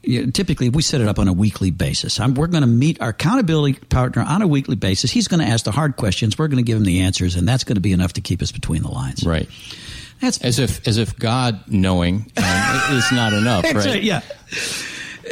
typically 0.02 0.68
we 0.68 0.82
set 0.82 1.00
it 1.00 1.08
up 1.08 1.18
on 1.18 1.28
a 1.28 1.32
weekly 1.32 1.70
basis. 1.70 2.20
I'm, 2.20 2.34
we're 2.34 2.46
going 2.46 2.62
to 2.62 2.68
meet 2.68 3.00
our 3.00 3.10
accountability 3.10 3.78
partner 3.86 4.22
on 4.22 4.42
a 4.42 4.46
weekly 4.46 4.76
basis. 4.76 5.10
He's 5.10 5.28
going 5.28 5.40
to 5.40 5.46
ask 5.46 5.64
the 5.64 5.72
hard 5.72 5.96
questions. 5.96 6.38
We're 6.38 6.48
going 6.48 6.64
to 6.64 6.66
give 6.66 6.76
him 6.76 6.84
the 6.84 7.00
answers, 7.00 7.36
and 7.36 7.46
that's 7.46 7.64
going 7.64 7.76
to 7.76 7.80
be 7.80 7.92
enough 7.92 8.14
to 8.14 8.20
keep 8.20 8.42
us 8.42 8.52
between 8.52 8.82
the 8.82 8.90
lines. 8.90 9.24
Right. 9.24 9.48
That's 10.20 10.38
As 10.42 10.58
if 10.58 10.86
as 10.88 10.98
if 10.98 11.16
God 11.16 11.60
knowing 11.68 12.30
um, 12.36 12.96
is 12.96 13.12
not 13.12 13.32
enough, 13.32 13.62
right? 13.62 13.76
right, 13.76 14.02
yeah. 14.02 14.20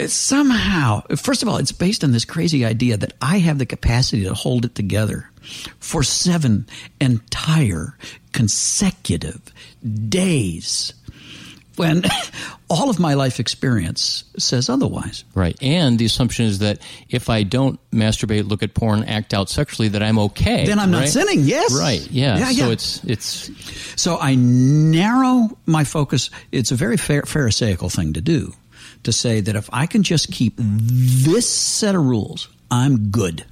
Somehow, 0.06 1.00
first 1.16 1.42
of 1.42 1.48
all, 1.48 1.56
it's 1.56 1.72
based 1.72 2.04
on 2.04 2.12
this 2.12 2.24
crazy 2.24 2.64
idea 2.64 2.96
that 2.96 3.14
I 3.20 3.38
have 3.38 3.58
the 3.58 3.66
capacity 3.66 4.24
to 4.24 4.34
hold 4.34 4.64
it 4.64 4.74
together 4.74 5.28
for 5.80 6.02
seven 6.02 6.66
entire 7.00 7.96
consecutive 8.32 9.40
days 10.08 10.92
when 11.76 12.04
all 12.68 12.90
of 12.90 12.98
my 12.98 13.14
life 13.14 13.38
experience 13.38 14.24
says 14.38 14.68
otherwise. 14.68 15.22
Right. 15.34 15.56
And 15.62 15.98
the 15.98 16.04
assumption 16.04 16.46
is 16.46 16.58
that 16.58 16.80
if 17.08 17.30
I 17.30 17.44
don't 17.44 17.78
masturbate, 17.92 18.48
look 18.48 18.62
at 18.62 18.74
porn, 18.74 19.04
act 19.04 19.32
out 19.32 19.48
sexually, 19.48 19.88
that 19.90 20.02
I'm 20.02 20.18
okay. 20.18 20.66
Then 20.66 20.78
I'm 20.80 20.90
not 20.90 21.06
sinning, 21.08 21.40
yes. 21.42 21.72
Right. 21.78 22.04
Yeah. 22.10 22.38
Yeah, 22.38 22.50
so 22.50 22.66
yeah. 22.66 22.72
it's 22.72 23.04
it's 23.04 23.50
So 24.00 24.18
I 24.18 24.34
narrow 24.34 25.56
my 25.66 25.84
focus. 25.84 26.30
It's 26.52 26.72
a 26.72 26.76
very 26.76 26.96
phar- 26.96 27.22
Pharisaical 27.26 27.88
thing 27.88 28.12
to 28.14 28.20
do 28.20 28.52
to 29.04 29.12
say 29.12 29.40
that 29.40 29.54
if 29.54 29.70
I 29.72 29.86
can 29.86 30.02
just 30.02 30.32
keep 30.32 30.54
this 30.58 31.48
set 31.48 31.94
of 31.94 32.04
rules, 32.04 32.48
I'm 32.70 33.10
good. 33.10 33.44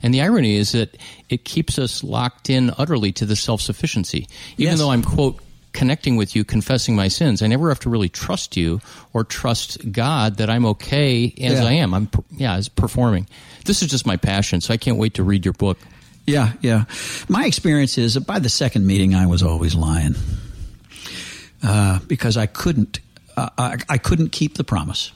and 0.00 0.14
the 0.14 0.20
irony 0.22 0.54
is 0.54 0.70
that 0.72 0.96
it 1.28 1.44
keeps 1.44 1.76
us 1.76 2.04
locked 2.04 2.48
in 2.50 2.70
utterly 2.78 3.10
to 3.12 3.26
the 3.26 3.34
self 3.34 3.60
sufficiency. 3.60 4.28
Even 4.58 4.72
Yes. 4.72 4.78
though 4.78 4.90
I'm 4.92 5.02
quote 5.02 5.40
connecting 5.78 6.16
with 6.16 6.34
you, 6.34 6.44
confessing 6.44 6.96
my 6.96 7.06
sins, 7.06 7.40
I 7.40 7.46
never 7.46 7.68
have 7.68 7.78
to 7.80 7.88
really 7.88 8.08
trust 8.08 8.56
you 8.56 8.80
or 9.12 9.22
trust 9.22 9.92
God 9.92 10.38
that 10.38 10.50
I'm 10.50 10.66
okay 10.66 11.32
as 11.40 11.60
Yeah. 11.60 11.64
I 11.64 11.72
am. 11.74 11.94
I'm 11.94 12.08
yeah, 12.36 12.54
as 12.56 12.68
performing. 12.68 13.28
This 13.64 13.80
is 13.82 13.88
just 13.88 14.04
my 14.04 14.16
passion, 14.16 14.60
so 14.60 14.74
I 14.74 14.76
can't 14.76 14.98
wait 14.98 15.14
to 15.14 15.22
read 15.22 15.44
your 15.44 15.54
book. 15.54 15.78
Yeah, 16.26 16.52
yeah. 16.62 16.84
My 17.28 17.46
experience 17.46 17.96
is 17.96 18.14
that 18.14 18.26
by 18.26 18.40
the 18.40 18.48
second 18.48 18.86
meeting, 18.86 19.14
I 19.14 19.26
was 19.26 19.42
always 19.42 19.74
lying 19.76 20.16
uh, 21.62 22.00
because 22.08 22.36
I 22.36 22.46
couldn't. 22.46 22.98
Uh, 23.36 23.48
I, 23.56 23.76
I 23.88 23.98
couldn't 23.98 24.32
keep 24.32 24.56
the 24.56 24.64
promise, 24.64 25.12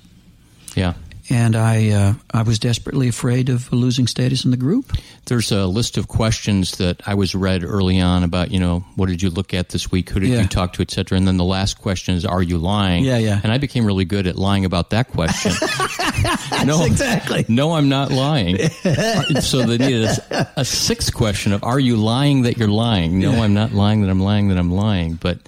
Yeah. 0.77 0.95
And 1.31 1.55
I 1.57 1.91
uh, 1.91 2.15
I 2.33 2.43
was 2.43 2.59
desperately 2.59 3.09
afraid 3.09 3.49
of 3.49 3.73
losing 3.73 4.07
status 4.07 4.45
in 4.45 4.51
the 4.51 4.57
group. 4.57 4.93
There's 5.27 5.53
a 5.53 5.67
list 5.67 5.97
of 5.97 6.09
questions 6.09 6.79
that 6.79 7.01
I 7.07 7.15
was 7.15 7.35
read 7.35 7.63
early 7.65 8.01
on 8.01 8.25
about, 8.25 8.51
you 8.51 8.59
know, 8.59 8.81
what 8.97 9.09
did 9.09 9.23
you 9.23 9.31
look 9.31 9.55
at 9.55 9.69
this 9.69 9.91
week? 9.93 10.11
Who 10.11 10.19
did 10.21 10.31
Yeah. 10.31 10.43
you 10.43 10.49
talk 10.49 10.73
to, 10.75 10.83
et 10.83 10.91
cetera? 10.91 11.17
And 11.17 11.27
then 11.29 11.37
the 11.37 11.45
last 11.45 11.79
question 11.81 12.17
is, 12.17 12.25
are 12.27 12.43
you 12.43 12.59
lying? 12.59 13.05
Yeah, 13.05 13.19
yeah. 13.19 13.41
And 13.43 13.53
I 13.53 13.59
became 13.59 13.85
really 13.87 14.05
good 14.05 14.27
at 14.27 14.37
lying 14.37 14.65
about 14.65 14.91
that 14.91 15.11
question. 15.13 15.53
no, 16.67 16.85
exactly. 16.85 17.45
No, 17.49 17.75
I'm 17.75 17.89
not 17.89 18.11
lying. 18.11 18.59
so 19.41 19.63
they 19.65 19.79
needed 19.79 20.05
a, 20.31 20.49
a 20.57 20.65
sixth 20.65 21.15
question 21.15 21.53
of, 21.53 21.63
are 21.63 21.79
you 21.81 21.97
lying 21.97 22.43
that 22.43 22.57
you're 22.59 22.69
lying? 22.69 23.19
No, 23.21 23.43
I'm 23.43 23.55
not 23.55 23.73
lying 23.73 24.03
that 24.03 24.11
I'm 24.11 24.21
lying 24.21 24.49
that 24.49 24.59
I'm 24.59 24.73
lying. 24.73 25.15
But 25.15 25.39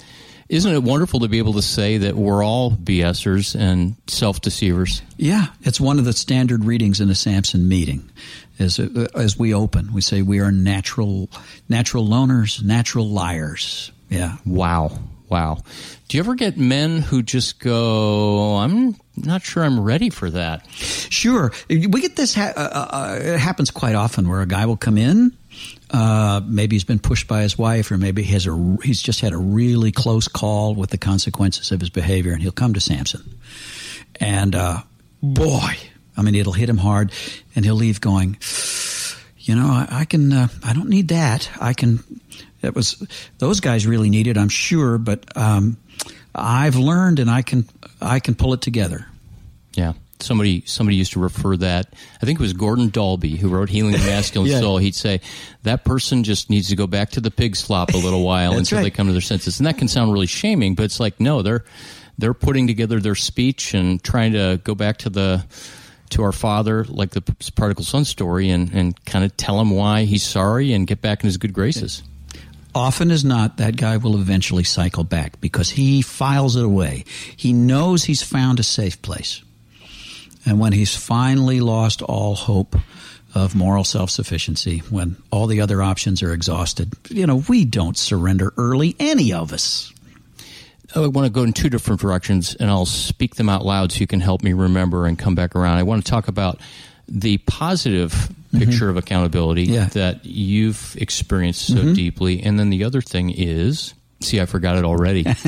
isn't 0.48 0.72
it 0.72 0.82
wonderful 0.82 1.20
to 1.20 1.28
be 1.28 1.38
able 1.38 1.54
to 1.54 1.62
say 1.62 1.98
that 1.98 2.16
we're 2.16 2.44
all 2.44 2.70
BSers 2.70 3.58
and 3.58 3.96
self 4.06 4.40
deceivers? 4.40 5.02
Yeah, 5.16 5.46
it's 5.62 5.80
one 5.80 5.98
of 5.98 6.04
the 6.04 6.12
standard 6.12 6.64
readings 6.64 7.00
in 7.00 7.10
a 7.10 7.14
Samson 7.14 7.68
meeting. 7.68 8.10
As 8.58 8.78
uh, 8.78 9.08
as 9.14 9.38
we 9.38 9.52
open, 9.52 9.92
we 9.92 10.00
say 10.00 10.22
we 10.22 10.40
are 10.40 10.52
natural 10.52 11.28
natural 11.68 12.06
loners, 12.06 12.62
natural 12.62 13.08
liars. 13.08 13.90
Yeah, 14.10 14.36
Wow. 14.46 14.98
Wow. 15.30 15.58
Do 16.08 16.16
you 16.16 16.22
ever 16.22 16.34
get 16.34 16.58
men 16.58 16.98
who 17.00 17.22
just 17.22 17.58
go, 17.58 18.56
I'm 18.56 18.94
not 19.16 19.42
sure 19.42 19.64
I'm 19.64 19.80
ready 19.80 20.10
for 20.10 20.30
that? 20.30 20.64
Sure, 20.70 21.50
we 21.68 21.78
get 21.78 22.14
this. 22.14 22.34
Ha- 22.34 22.52
uh, 22.54 22.60
uh, 22.60 23.18
it 23.20 23.38
happens 23.40 23.70
quite 23.70 23.94
often 23.94 24.28
where 24.28 24.42
a 24.42 24.46
guy 24.46 24.66
will 24.66 24.76
come 24.76 24.98
in. 24.98 25.36
Uh, 25.90 26.40
maybe 26.44 26.74
he's 26.74 26.84
been 26.84 26.98
pushed 26.98 27.28
by 27.28 27.42
his 27.42 27.56
wife, 27.56 27.90
or 27.90 27.98
maybe 27.98 28.22
he 28.22 28.32
has 28.32 28.46
a 28.46 28.76
he's 28.82 29.00
just 29.00 29.20
had 29.20 29.32
a 29.32 29.36
really 29.38 29.92
close 29.92 30.28
call 30.28 30.74
with 30.74 30.90
the 30.90 30.98
consequences 30.98 31.70
of 31.70 31.80
his 31.80 31.90
behavior, 31.90 32.32
and 32.32 32.42
he'll 32.42 32.52
come 32.52 32.74
to 32.74 32.80
Samson. 32.80 33.38
And 34.20 34.54
uh, 34.54 34.82
boy, 35.22 35.76
I 36.16 36.22
mean, 36.22 36.34
it'll 36.34 36.52
hit 36.52 36.68
him 36.68 36.78
hard, 36.78 37.12
and 37.54 37.64
he'll 37.64 37.74
leave 37.74 38.00
going. 38.00 38.36
You 39.38 39.54
know, 39.54 39.66
I, 39.66 39.86
I 39.90 40.04
can. 40.04 40.32
Uh, 40.32 40.48
I 40.64 40.72
don't 40.72 40.88
need 40.88 41.08
that. 41.08 41.50
I 41.60 41.74
can. 41.74 42.02
It 42.62 42.74
was 42.74 43.06
those 43.38 43.60
guys 43.60 43.86
really 43.86 44.08
need 44.08 44.26
it, 44.26 44.38
I'm 44.38 44.48
sure, 44.48 44.96
but 44.96 45.36
um, 45.36 45.76
I've 46.34 46.76
learned, 46.76 47.18
and 47.18 47.30
I 47.30 47.42
can. 47.42 47.68
I 48.00 48.20
can 48.20 48.34
pull 48.34 48.54
it 48.54 48.62
together. 48.62 49.06
Yeah. 49.74 49.92
Somebody 50.20 50.62
somebody 50.66 50.96
used 50.96 51.12
to 51.12 51.20
refer 51.20 51.56
that. 51.58 51.92
I 52.22 52.26
think 52.26 52.38
it 52.38 52.42
was 52.42 52.52
Gordon 52.52 52.90
Dalbey 52.90 53.36
who 53.36 53.48
wrote 53.48 53.68
Healing 53.68 53.92
the 53.92 53.98
Masculine 53.98 54.50
Yeah. 54.50 54.60
Soul. 54.60 54.78
He'd 54.78 54.94
say 54.94 55.20
that 55.62 55.84
person 55.84 56.24
just 56.24 56.50
needs 56.50 56.68
to 56.68 56.76
go 56.76 56.86
back 56.86 57.10
to 57.10 57.20
the 57.20 57.30
pig 57.30 57.56
slop 57.56 57.94
a 57.94 57.96
little 57.96 58.24
while 58.24 58.52
until 58.58 58.82
they 58.82 58.90
come 58.90 59.06
to 59.06 59.12
their 59.12 59.20
senses. 59.20 59.58
And 59.58 59.66
that 59.66 59.78
can 59.78 59.88
sound 59.88 60.12
really 60.12 60.26
shaming, 60.26 60.74
but 60.74 60.84
it's 60.84 61.00
like 61.00 61.20
no, 61.20 61.42
they're 61.42 61.64
they're 62.18 62.34
putting 62.34 62.66
together 62.66 63.00
their 63.00 63.14
speech 63.16 63.74
and 63.74 64.02
trying 64.02 64.32
to 64.32 64.60
go 64.64 64.74
back 64.74 64.98
to 64.98 65.10
the 65.10 65.44
to 66.10 66.22
our 66.22 66.32
father, 66.32 66.84
like 66.84 67.10
the 67.10 67.22
prodigal 67.56 67.84
son 67.84 68.04
story, 68.04 68.50
and, 68.50 68.72
and 68.72 69.04
kind 69.04 69.24
of 69.24 69.36
tell 69.36 69.60
him 69.60 69.70
why 69.70 70.04
he's 70.04 70.22
sorry 70.22 70.72
and 70.72 70.86
get 70.86 71.00
back 71.00 71.22
in 71.22 71.26
his 71.26 71.38
good 71.38 71.52
graces. 71.52 72.02
Often 72.74 73.10
as 73.10 73.24
not, 73.24 73.56
that 73.58 73.76
guy 73.76 73.96
will 73.96 74.16
eventually 74.16 74.64
cycle 74.64 75.04
back 75.04 75.40
because 75.40 75.70
he 75.70 76.02
files 76.02 76.56
it 76.56 76.64
away. 76.64 77.04
He 77.36 77.52
knows 77.52 78.04
he's 78.04 78.22
found 78.22 78.58
a 78.58 78.64
safe 78.64 79.00
place. 79.00 79.42
And 80.46 80.58
when 80.58 80.72
he's 80.72 80.94
finally 80.94 81.60
lost 81.60 82.02
all 82.02 82.34
hope 82.34 82.76
of 83.34 83.54
moral 83.54 83.84
self 83.84 84.10
sufficiency, 84.10 84.78
when 84.90 85.16
all 85.30 85.46
the 85.46 85.60
other 85.60 85.82
options 85.82 86.22
are 86.22 86.32
exhausted, 86.32 86.92
you 87.08 87.26
know, 87.26 87.42
we 87.48 87.64
don't 87.64 87.96
surrender 87.96 88.52
early, 88.56 88.94
any 88.98 89.32
of 89.32 89.52
us. 89.52 89.92
I 90.94 91.06
want 91.08 91.26
to 91.26 91.30
go 91.30 91.42
in 91.42 91.52
two 91.52 91.68
different 91.68 92.00
directions, 92.00 92.54
and 92.54 92.70
I'll 92.70 92.86
speak 92.86 93.34
them 93.34 93.48
out 93.48 93.64
loud 93.64 93.90
so 93.90 93.98
you 93.98 94.06
can 94.06 94.20
help 94.20 94.42
me 94.42 94.52
remember 94.52 95.06
and 95.06 95.18
come 95.18 95.34
back 95.34 95.56
around. 95.56 95.78
I 95.78 95.82
want 95.82 96.04
to 96.04 96.10
talk 96.10 96.28
about 96.28 96.60
the 97.08 97.38
positive 97.38 98.12
mm-hmm. 98.12 98.58
picture 98.58 98.88
of 98.88 98.96
accountability 98.96 99.64
Yeah. 99.64 99.86
that 99.86 100.24
you've 100.24 100.96
experienced 101.00 101.66
so 101.66 101.74
mm-hmm. 101.74 101.92
deeply, 101.94 102.42
and 102.42 102.58
then 102.58 102.70
the 102.70 102.84
other 102.84 103.00
thing 103.00 103.30
is. 103.30 103.94
See, 104.24 104.40
I 104.40 104.46
forgot 104.46 104.76
it 104.76 104.84
already. 104.84 105.26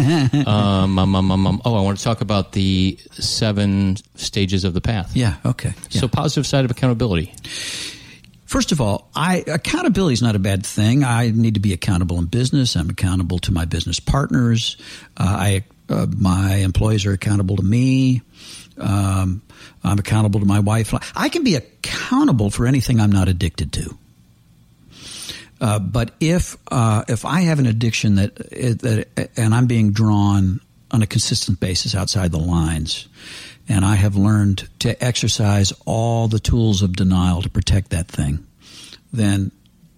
um, 0.47 0.99
um, 0.99 1.15
um, 1.15 1.31
um, 1.31 1.47
um, 1.47 1.63
oh, 1.65 1.75
I 1.75 1.81
want 1.81 1.99
to 1.99 2.05
talk 2.05 2.21
about 2.21 2.53
the 2.53 2.99
seven 3.13 3.97
stages 4.15 4.65
of 4.65 4.75
the 4.75 4.81
path. 4.81 5.17
Yeah, 5.17 5.37
okay. 5.45 5.75
Yeah. 5.91 6.01
So, 6.01 6.09
positive 6.09 6.47
side 6.47 6.65
of 6.65 6.71
accountability. 6.71 7.33
First 8.45 8.71
of 8.71 8.81
all, 8.81 9.11
I 9.15 9.43
accountability 9.47 10.13
is 10.15 10.23
not 10.23 10.37
a 10.37 10.39
bad 10.39 10.65
thing. 10.65 11.03
I 11.03 11.31
need 11.31 11.55
to 11.55 11.61
be 11.61 11.73
accountable 11.73 12.19
in 12.19 12.27
business. 12.27 12.77
I'm 12.77 12.91
accountable 12.91 13.39
to 13.41 13.53
my 13.53 13.65
business 13.65 13.99
partners. 13.99 14.77
Uh, 15.17 15.25
I 15.25 15.65
uh, 15.89 16.07
my 16.17 16.57
employees 16.57 17.07
are 17.07 17.13
accountable 17.13 17.57
to 17.57 17.63
me. 17.63 18.23
Um, 18.79 19.43
I'm 19.83 19.99
accountable 19.99 20.41
to 20.41 20.47
my 20.47 20.61
wife. 20.61 20.95
I 21.17 21.29
can 21.29 21.45
be 21.45 21.55
accountable 21.55 22.51
for 22.51 22.67
anything 22.67 23.01
I'm 23.01 23.13
not 23.13 23.29
addicted 23.29 23.73
to. 23.75 23.97
Uh, 25.61 25.79
but 25.79 26.13
if 26.21 26.57
uh, 26.71 27.05
if 27.09 27.25
I 27.25 27.41
have 27.43 27.59
an 27.59 27.67
addiction 27.67 28.17
that 28.17 28.37
that 28.37 29.31
and 29.37 29.55
I'm 29.55 29.67
being 29.67 29.93
drawn 29.93 30.61
on 30.91 31.03
a 31.03 31.07
consistent 31.07 31.61
basis 31.61 31.95
outside 31.95 32.31
the 32.31 32.39
lines, 32.39 33.09
and 33.69 33.85
I 33.85 33.95
have 33.95 34.17
learned 34.17 34.69
to 34.81 35.03
exercise 35.03 35.73
all 35.87 36.29
the 36.29 36.39
tools 36.39 36.83
of 36.83 36.95
denial 36.95 37.43
to 37.43 37.49
protect 37.49 37.91
that 37.91 38.09
thing, 38.09 38.47
then 39.13 39.51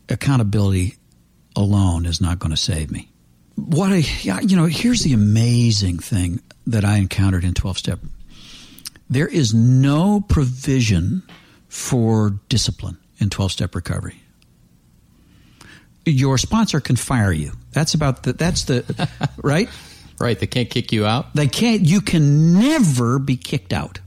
accountability 0.09 0.95
alone 1.57 2.07
is 2.07 2.21
not 2.21 2.39
going 2.39 2.51
to 2.51 2.57
save 2.57 2.91
me. 2.91 3.09
What 3.57 3.91
I 3.91 4.05
you 4.41 4.57
know, 4.57 4.67
here's 4.67 5.03
the 5.03 5.13
amazing 5.13 5.99
thing 5.99 6.41
that 6.69 6.85
I 6.85 6.99
encountered 6.99 7.45
in 7.45 7.55
12 7.55 7.79
step. 7.79 7.99
There 9.11 9.27
is 9.27 9.55
no 9.55 10.21
provision 10.21 11.23
for 11.69 12.39
discipline 12.49 12.99
in 13.19 13.31
12 13.31 13.53
step 13.53 13.75
recovery 13.75 14.23
your 16.11 16.39
sponsor 16.39 16.81
can 16.81 16.97
fire 16.97 17.33
you. 17.33 17.53
That's 17.73 17.95
about 17.95 18.23
the, 18.23 18.33
that's 18.33 18.65
the 18.65 19.09
right. 19.43 19.69
Right. 20.21 20.39
They 20.39 20.47
can't 20.47 20.69
kick 20.69 20.93
you 20.93 21.07
out. 21.07 21.35
They 21.35 21.47
can't. 21.47 21.83
You 21.83 22.01
can 22.01 22.59
never 22.59 23.19
be 23.19 23.37
kicked 23.37 23.73
out. 23.73 24.01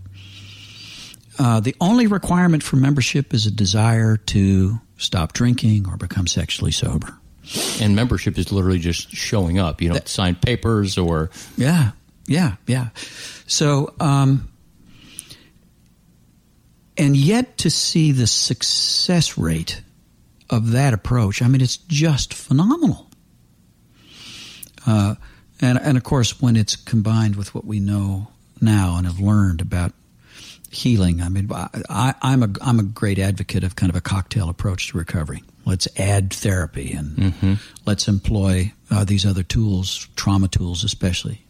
Uh, 1.39 1.60
the 1.60 1.75
only 1.79 2.08
requirement 2.08 2.63
for 2.63 2.75
membership 2.75 3.34
is 3.34 3.46
a 3.46 3.51
desire 3.51 4.17
to 4.17 4.79
stop 4.98 5.34
drinking 5.34 5.88
or 5.88 5.98
become 5.98 6.27
sexually 6.27 6.72
sober. 6.72 7.17
And 7.81 7.96
membership 7.96 8.38
is 8.38 8.51
literally 8.51 8.79
just 8.79 9.10
showing 9.12 9.58
up. 9.58 9.81
You 9.81 9.89
don't 9.89 10.08
sign 10.08 10.36
papers 10.36 10.98
or. 10.98 11.31
Yeah, 11.58 11.91
yeah, 12.27 12.58
yeah. 12.67 12.89
So, 13.48 13.93
um, 14.00 14.50
and 16.98 17.15
yet 17.15 17.58
to 17.60 17.70
see 17.72 18.12
the 18.12 18.27
success 18.27 19.38
rate 19.38 19.81
of 20.51 20.72
that 20.72 20.93
approach, 20.93 21.41
I 21.41 21.48
mean, 21.48 21.62
it's 21.62 21.77
just 21.77 22.34
phenomenal. 22.34 23.10
Uh, 24.86 25.15
and, 25.62 25.79
and 25.79 25.98
of 25.98 26.03
course, 26.03 26.41
when 26.41 26.55
it's 26.55 26.75
combined 26.75 27.36
with 27.36 27.55
what 27.55 27.65
we 27.65 27.79
know 27.79 28.27
now 28.60 28.98
and 28.98 29.08
have 29.08 29.20
learned 29.20 29.62
about 29.62 29.93
healing, 30.70 31.22
I 31.22 31.29
mean, 31.29 31.50
I, 31.51 32.13
I'm 32.22 32.43
a 32.43 32.50
I'm 32.62 32.79
a 32.79 32.84
great 32.84 33.20
advocate 33.20 33.63
of 33.63 33.75
kind 33.75 33.89
of 33.89 33.96
a 33.96 34.01
cocktail 34.01 34.50
approach 34.50 34.89
to 34.89 34.98
recovery. 34.98 35.43
Let's 35.65 35.88
add 35.98 36.34
therapy 36.34 36.93
and 36.93 37.17
mm-hmm. 37.17 37.53
let's 37.86 38.08
employ 38.08 38.74
uh, 38.89 39.03
these 39.03 39.25
other 39.25 39.43
tools, 39.43 40.08
trauma 40.15 40.48
tools 40.48 40.84
especially. 40.84 41.46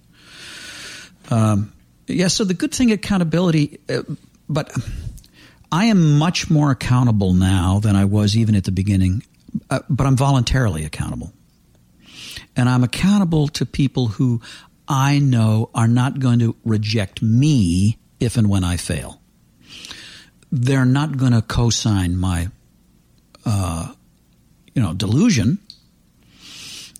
Um, 1.29 1.71
yeah. 2.07 2.27
So 2.27 2.43
the 2.43 2.53
good 2.53 2.73
thing, 2.73 2.91
accountability, 2.91 3.79
uh, 3.89 4.03
but 4.49 4.75
I 5.71 5.85
am 5.85 6.17
much 6.17 6.49
more 6.49 6.71
accountable 6.71 7.33
now 7.33 7.79
than 7.79 7.95
I 7.95 8.05
was 8.05 8.35
even 8.35 8.55
at 8.55 8.65
the 8.65 8.71
beginning. 8.71 9.23
Uh, 9.69 9.79
but 9.89 10.05
I'm 10.07 10.15
voluntarily 10.15 10.85
accountable 10.85 11.33
and 12.55 12.69
I'm 12.69 12.83
accountable 12.83 13.47
to 13.49 13.65
people 13.65 14.07
who 14.07 14.41
I 14.87 15.19
know 15.19 15.69
are 15.73 15.87
not 15.87 16.19
going 16.19 16.39
to 16.39 16.55
reject 16.65 17.21
me 17.21 17.97
if 18.19 18.37
and 18.37 18.49
when 18.49 18.63
I 18.63 18.77
fail. 18.77 19.21
They're 20.51 20.85
not 20.85 21.17
going 21.17 21.31
to 21.31 21.41
co-sign 21.41 22.17
my, 22.17 22.49
uh, 23.45 23.93
you 24.73 24.81
know, 24.81 24.93
delusion, 24.93 25.59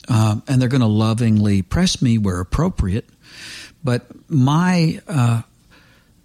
uh, 0.07 0.37
and 0.47 0.61
they're 0.61 0.69
going 0.69 0.81
to 0.81 0.87
lovingly 0.87 1.61
press 1.61 2.01
me 2.01 2.17
where 2.17 2.39
appropriate. 2.39 3.09
But 3.83 4.07
my 4.29 5.01
uh, 5.07 5.41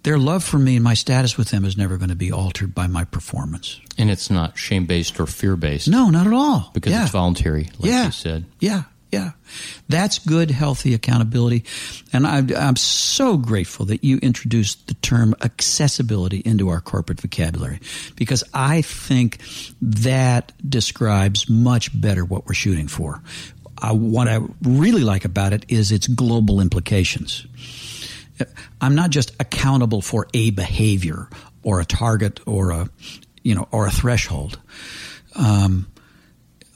their 0.07 0.17
love 0.17 0.41
for 0.41 0.57
me 0.57 0.75
and 0.75 0.83
my 0.85 0.93
status 0.93 1.37
with 1.37 1.49
them 1.49 1.65
is 1.65 1.75
never 1.75 1.97
going 1.97 2.07
to 2.09 2.15
be 2.15 2.31
altered 2.31 2.73
by 2.73 2.87
my 2.87 3.03
performance. 3.03 3.81
And 3.97 4.09
it's 4.09 4.29
not 4.29 4.57
shame 4.57 4.85
based 4.85 5.19
or 5.19 5.25
fear 5.25 5.57
based. 5.57 5.89
No, 5.89 6.09
not 6.09 6.25
at 6.25 6.31
all. 6.31 6.71
Because 6.73 6.93
yeah. 6.93 7.01
it's 7.01 7.11
voluntary, 7.11 7.69
like 7.77 7.91
yeah. 7.91 8.05
you 8.05 8.11
said. 8.13 8.45
Yeah. 8.61 8.83
Yeah, 9.09 9.31
that's 9.87 10.19
good, 10.19 10.51
healthy 10.51 10.93
accountability. 10.93 11.63
And 12.11 12.27
I'm, 12.27 12.53
I'm 12.53 12.75
so 12.75 13.37
grateful 13.37 13.85
that 13.85 14.03
you 14.03 14.17
introduced 14.17 14.87
the 14.87 14.95
term 14.95 15.33
accessibility 15.41 16.39
into 16.39 16.67
our 16.67 16.81
corporate 16.81 17.21
vocabulary 17.21 17.79
because 18.17 18.43
I 18.53 18.81
think 18.81 19.39
that 19.81 20.51
describes 20.69 21.49
much 21.49 21.99
better 21.99 22.25
what 22.25 22.47
we're 22.47 22.53
shooting 22.53 22.89
for. 22.89 23.23
Uh, 23.81 23.93
what 23.93 24.27
I 24.27 24.39
really 24.61 25.03
like 25.03 25.23
about 25.23 25.53
it 25.53 25.65
is 25.69 25.93
its 25.93 26.07
global 26.07 26.59
implications. 26.59 27.47
I'm 28.81 28.95
not 28.95 29.09
just 29.09 29.35
accountable 29.39 30.01
for 30.01 30.27
a 30.33 30.51
behavior 30.51 31.29
or 31.63 31.79
a 31.79 31.85
target 31.85 32.39
or 32.45 32.71
a, 32.71 32.89
you 33.43 33.55
know, 33.55 33.67
or 33.71 33.87
a 33.87 33.91
threshold. 33.91 34.59
Um, 35.35 35.87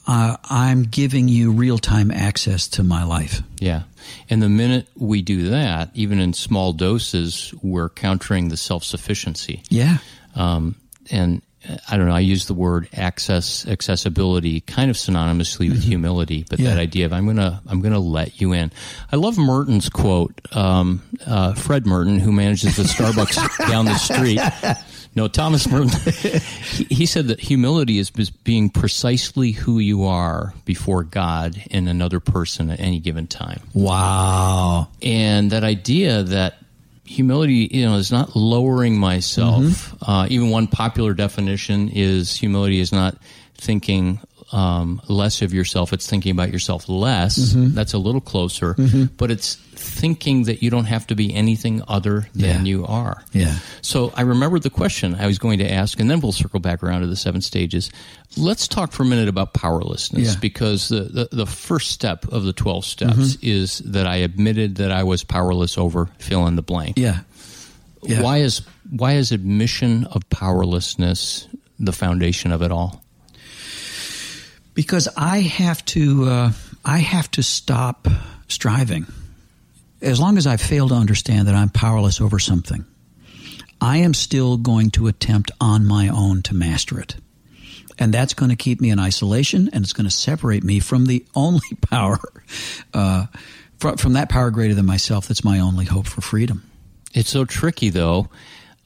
uh, 0.06 0.36
I'm 0.44 0.82
giving 0.82 1.28
you 1.28 1.52
real 1.52 1.78
time 1.78 2.10
access 2.10 2.68
to 2.68 2.82
my 2.82 3.04
life. 3.04 3.42
Yeah. 3.60 3.82
And 4.28 4.42
the 4.42 4.48
minute 4.48 4.88
we 4.96 5.22
do 5.22 5.50
that, 5.50 5.90
even 5.94 6.18
in 6.18 6.32
small 6.32 6.72
doses, 6.72 7.54
we're 7.62 7.88
countering 7.88 8.48
the 8.48 8.56
self 8.56 8.82
sufficiency. 8.82 9.62
Yeah. 9.68 9.98
Um, 10.34 10.74
and 11.10 11.42
I 11.88 11.96
don't 11.96 12.06
know, 12.06 12.14
I 12.14 12.20
use 12.20 12.46
the 12.46 12.54
word 12.54 12.88
access, 12.92 13.66
accessibility 13.66 14.60
kind 14.60 14.90
of 14.90 14.96
synonymously 14.96 15.68
with 15.68 15.80
mm-hmm. 15.80 15.90
humility, 15.90 16.44
but 16.48 16.58
yeah. 16.58 16.70
that 16.70 16.78
idea 16.78 17.06
of 17.06 17.12
I'm 17.12 17.24
going 17.24 17.36
to, 17.36 17.60
I'm 17.66 17.80
going 17.80 17.92
to 17.92 18.00
let 18.00 18.40
you 18.40 18.52
in. 18.52 18.72
I 19.10 19.16
love 19.16 19.38
Merton's 19.38 19.88
quote, 19.88 20.40
um, 20.52 21.02
uh, 21.26 21.54
Fred 21.54 21.86
Merton, 21.86 22.18
who 22.18 22.32
manages 22.32 22.76
the 22.76 22.82
Starbucks 22.82 23.68
down 23.68 23.84
the 23.84 23.96
street. 23.96 24.40
No, 25.14 25.28
Thomas 25.28 25.68
Merton, 25.68 25.90
he, 26.62 26.84
he 26.84 27.06
said 27.06 27.28
that 27.28 27.38
humility 27.38 27.98
is 27.98 28.10
being 28.10 28.70
precisely 28.70 29.52
who 29.52 29.78
you 29.78 30.04
are 30.04 30.54
before 30.64 31.04
God 31.04 31.62
and 31.70 31.88
another 31.88 32.18
person 32.18 32.70
at 32.70 32.80
any 32.80 32.98
given 32.98 33.26
time. 33.26 33.60
Wow. 33.74 34.88
And 35.02 35.50
that 35.50 35.64
idea 35.64 36.22
that 36.22 36.54
humility, 37.04 37.68
you 37.70 37.84
know, 37.84 37.96
is 37.96 38.12
not 38.12 38.36
lowering 38.36 38.98
myself. 38.98 39.62
Mm-hmm. 39.62 40.10
Uh, 40.10 40.26
even 40.30 40.50
one 40.50 40.66
popular 40.66 41.14
definition 41.14 41.88
is 41.88 42.36
humility 42.36 42.80
is 42.80 42.92
not 42.92 43.16
thinking 43.54 44.20
um, 44.52 45.00
less 45.08 45.42
of 45.42 45.52
yourself. 45.52 45.92
It's 45.92 46.08
thinking 46.08 46.32
about 46.32 46.52
yourself 46.52 46.88
less. 46.88 47.38
Mm-hmm. 47.38 47.74
That's 47.74 47.94
a 47.94 47.98
little 47.98 48.20
closer, 48.20 48.74
mm-hmm. 48.74 49.04
but 49.16 49.30
it's 49.30 49.56
thinking 49.92 50.44
that 50.44 50.62
you 50.62 50.70
don't 50.70 50.86
have 50.86 51.06
to 51.08 51.14
be 51.14 51.34
anything 51.34 51.82
other 51.86 52.28
than 52.34 52.64
yeah. 52.66 52.70
you 52.70 52.86
are. 52.86 53.22
Yeah. 53.32 53.56
So 53.80 54.12
I 54.16 54.22
remember 54.22 54.58
the 54.58 54.70
question 54.70 55.14
I 55.14 55.26
was 55.26 55.38
going 55.38 55.58
to 55.58 55.70
ask, 55.70 56.00
and 56.00 56.10
then 56.10 56.20
we'll 56.20 56.32
circle 56.32 56.60
back 56.60 56.82
around 56.82 57.02
to 57.02 57.06
the 57.06 57.16
seven 57.16 57.40
stages. 57.40 57.90
Let's 58.36 58.66
talk 58.66 58.92
for 58.92 59.02
a 59.02 59.06
minute 59.06 59.28
about 59.28 59.54
powerlessness, 59.54 60.34
yeah. 60.34 60.40
because 60.40 60.88
the, 60.88 61.02
the, 61.02 61.28
the, 61.30 61.46
first 61.46 61.90
step 61.90 62.26
of 62.28 62.44
the 62.44 62.52
12 62.52 62.84
steps 62.84 63.12
mm-hmm. 63.12 63.46
is 63.46 63.78
that 63.80 64.06
I 64.06 64.16
admitted 64.16 64.76
that 64.76 64.90
I 64.90 65.04
was 65.04 65.22
powerless 65.22 65.76
over 65.76 66.06
fill 66.18 66.46
in 66.46 66.56
the 66.56 66.62
blank. 66.62 66.98
Yeah. 66.98 67.20
yeah. 68.02 68.22
Why 68.22 68.38
is 68.38 68.62
why 68.90 69.12
is 69.12 69.32
admission 69.32 70.04
of 70.06 70.28
powerlessness 70.30 71.46
the 71.78 71.92
foundation 71.92 72.52
of 72.52 72.62
it 72.62 72.72
all? 72.72 73.02
because 74.74 75.08
I 75.16 75.40
have 75.40 75.84
to 75.86 76.24
uh, 76.24 76.52
I 76.84 76.98
have 76.98 77.30
to 77.32 77.42
stop 77.42 78.08
striving. 78.48 79.06
As 80.02 80.18
long 80.18 80.36
as 80.36 80.46
I 80.48 80.56
fail 80.56 80.88
to 80.88 80.94
understand 80.94 81.46
that 81.46 81.54
I'm 81.54 81.68
powerless 81.68 82.20
over 82.20 82.40
something, 82.40 82.84
I 83.80 83.98
am 83.98 84.14
still 84.14 84.56
going 84.56 84.90
to 84.92 85.06
attempt 85.06 85.52
on 85.60 85.86
my 85.86 86.08
own 86.08 86.42
to 86.42 86.54
master 86.54 86.98
it. 86.98 87.16
And 87.98 88.12
that's 88.12 88.34
going 88.34 88.50
to 88.50 88.56
keep 88.56 88.80
me 88.80 88.90
in 88.90 88.98
isolation 88.98 89.70
and 89.72 89.84
it's 89.84 89.92
going 89.92 90.08
to 90.08 90.10
separate 90.10 90.64
me 90.64 90.80
from 90.80 91.06
the 91.06 91.24
only 91.36 91.60
power, 91.80 92.18
uh, 92.92 93.26
from, 93.78 93.96
from 93.96 94.12
that 94.14 94.28
power 94.28 94.50
greater 94.50 94.74
than 94.74 94.86
myself 94.86 95.28
that's 95.28 95.44
my 95.44 95.60
only 95.60 95.84
hope 95.84 96.08
for 96.08 96.20
freedom. 96.20 96.68
It's 97.14 97.30
so 97.30 97.44
tricky, 97.44 97.90
though, 97.90 98.28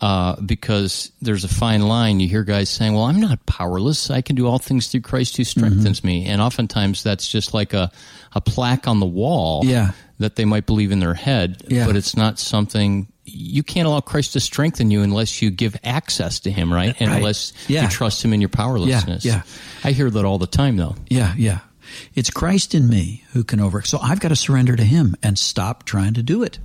uh, 0.01 0.41
because 0.41 1.11
there's 1.23 1.45
a 1.45 1.49
fine 1.49 1.83
line. 1.83 2.21
You 2.21 2.29
hear 2.29 2.45
guys 2.45 2.69
saying, 2.69 2.95
"Well, 2.95 3.05
I'm 3.05 3.21
not 3.21 3.45
powerless. 3.47 4.11
I 4.11 4.21
can 4.21 4.37
do 4.37 4.47
all 4.47 4.59
things 4.59 4.89
through 4.89 5.03
Christ 5.03 5.37
who 5.37 5.45
strengthens 5.45 6.01
mm-hmm. 6.01 6.07
me," 6.07 6.27
and 6.27 6.41
oftentimes 6.41 7.03
that's 7.03 7.29
just 7.29 7.55
like 7.55 7.73
a 7.73 7.91
a 8.35 8.41
plaque 8.41 8.87
on 8.87 9.01
the 9.01 9.07
wall 9.07 9.63
yeah. 9.65 9.93
that 10.19 10.37
they 10.37 10.45
might 10.45 10.67
believe 10.67 10.93
in 10.93 11.01
their 11.01 11.15
head, 11.15 11.65
yeah. 11.69 11.87
but 11.87 11.97
it's 11.97 12.17
not 12.17 12.39
something 12.39 13.09
you 13.25 13.63
can't 13.63 13.89
allow 13.89 14.01
Christ 14.01 14.35
to 14.35 14.41
strengthen 14.41 14.91
you 14.91 15.03
unless 15.03 15.43
you 15.43 15.51
give 15.51 15.77
access 15.83 16.41
to 16.41 16.51
Him, 16.51 16.73
right? 16.73 16.95
And 17.01 17.11
right. 17.11 17.17
unless 17.17 17.53
yeah. 17.69 17.83
you 17.83 17.89
trust 17.89 18.25
Him 18.25 18.33
in 18.33 18.41
your 18.41 18.49
powerlessness. 18.49 19.25
Yeah, 19.25 19.35
yeah. 19.35 19.43
I 19.83 19.93
hear 19.93 20.11
that 20.11 20.25
all 20.25 20.39
the 20.39 20.47
time, 20.47 20.77
though. 20.77 20.97
Yeah, 21.09 21.35
yeah. 21.37 21.61
It's 22.15 22.31
Christ 22.31 22.75
in 22.75 22.89
me 22.89 23.25
who 23.33 23.45
can 23.45 23.61
over. 23.61 23.83
So 23.83 23.99
I've 23.99 24.21
got 24.21 24.29
to 24.29 24.37
surrender 24.37 24.77
to 24.77 24.85
Him 24.85 25.17
and 25.23 25.39
stop 25.39 25.85
trying 25.85 26.15
to 26.15 26.23
do 26.23 26.43
it. 26.43 26.59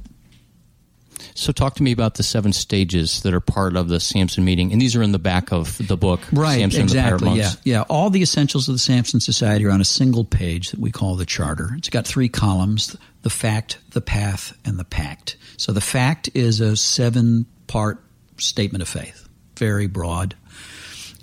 So, 1.34 1.52
talk 1.52 1.76
to 1.76 1.84
me 1.84 1.92
about 1.92 2.16
the 2.16 2.24
seven 2.24 2.54
stages 2.54 3.22
that 3.22 3.34
are 3.34 3.40
part 3.40 3.76
of 3.76 3.88
the 3.88 4.00
Samson 4.00 4.44
meeting, 4.44 4.72
and 4.72 4.82
these 4.82 4.96
are 4.96 5.02
in 5.02 5.12
the 5.12 5.20
back 5.20 5.52
of 5.52 5.78
the 5.88 5.98
book, 5.98 6.22
right? 6.32 6.60
Samson 6.60 6.84
exactly. 6.84 7.38
Yeah, 7.38 7.52
yeah. 7.64 7.82
All 7.84 8.10
the 8.10 8.22
essentials 8.22 8.68
of 8.68 8.76
the 8.76 8.80
Samson 8.80 9.20
Society 9.20 9.66
are 9.66 9.72
on 9.72 9.82
a 9.82 9.86
single 9.86 10.26
page 10.26 10.72
that 10.72 10.80
we 10.80 10.92
call 10.92 11.16
the 11.16 11.26
charter. 11.26 11.72
It's 11.78 11.90
got 11.90 12.06
three 12.06 12.30
columns: 12.30 12.96
the 13.22 13.30
fact, 13.30 13.78
the 13.92 14.02
path, 14.02 14.58
and 14.66 14.78
the 14.78 14.84
pact. 14.84 15.38
So, 15.58 15.72
the 15.72 15.82
fact 15.82 16.30
is 16.34 16.60
a 16.60 16.76
seven-part 16.76 18.04
statement 18.38 18.82
of 18.82 18.90
faith, 18.90 19.28
very 19.58 19.88
broad, 19.88 20.36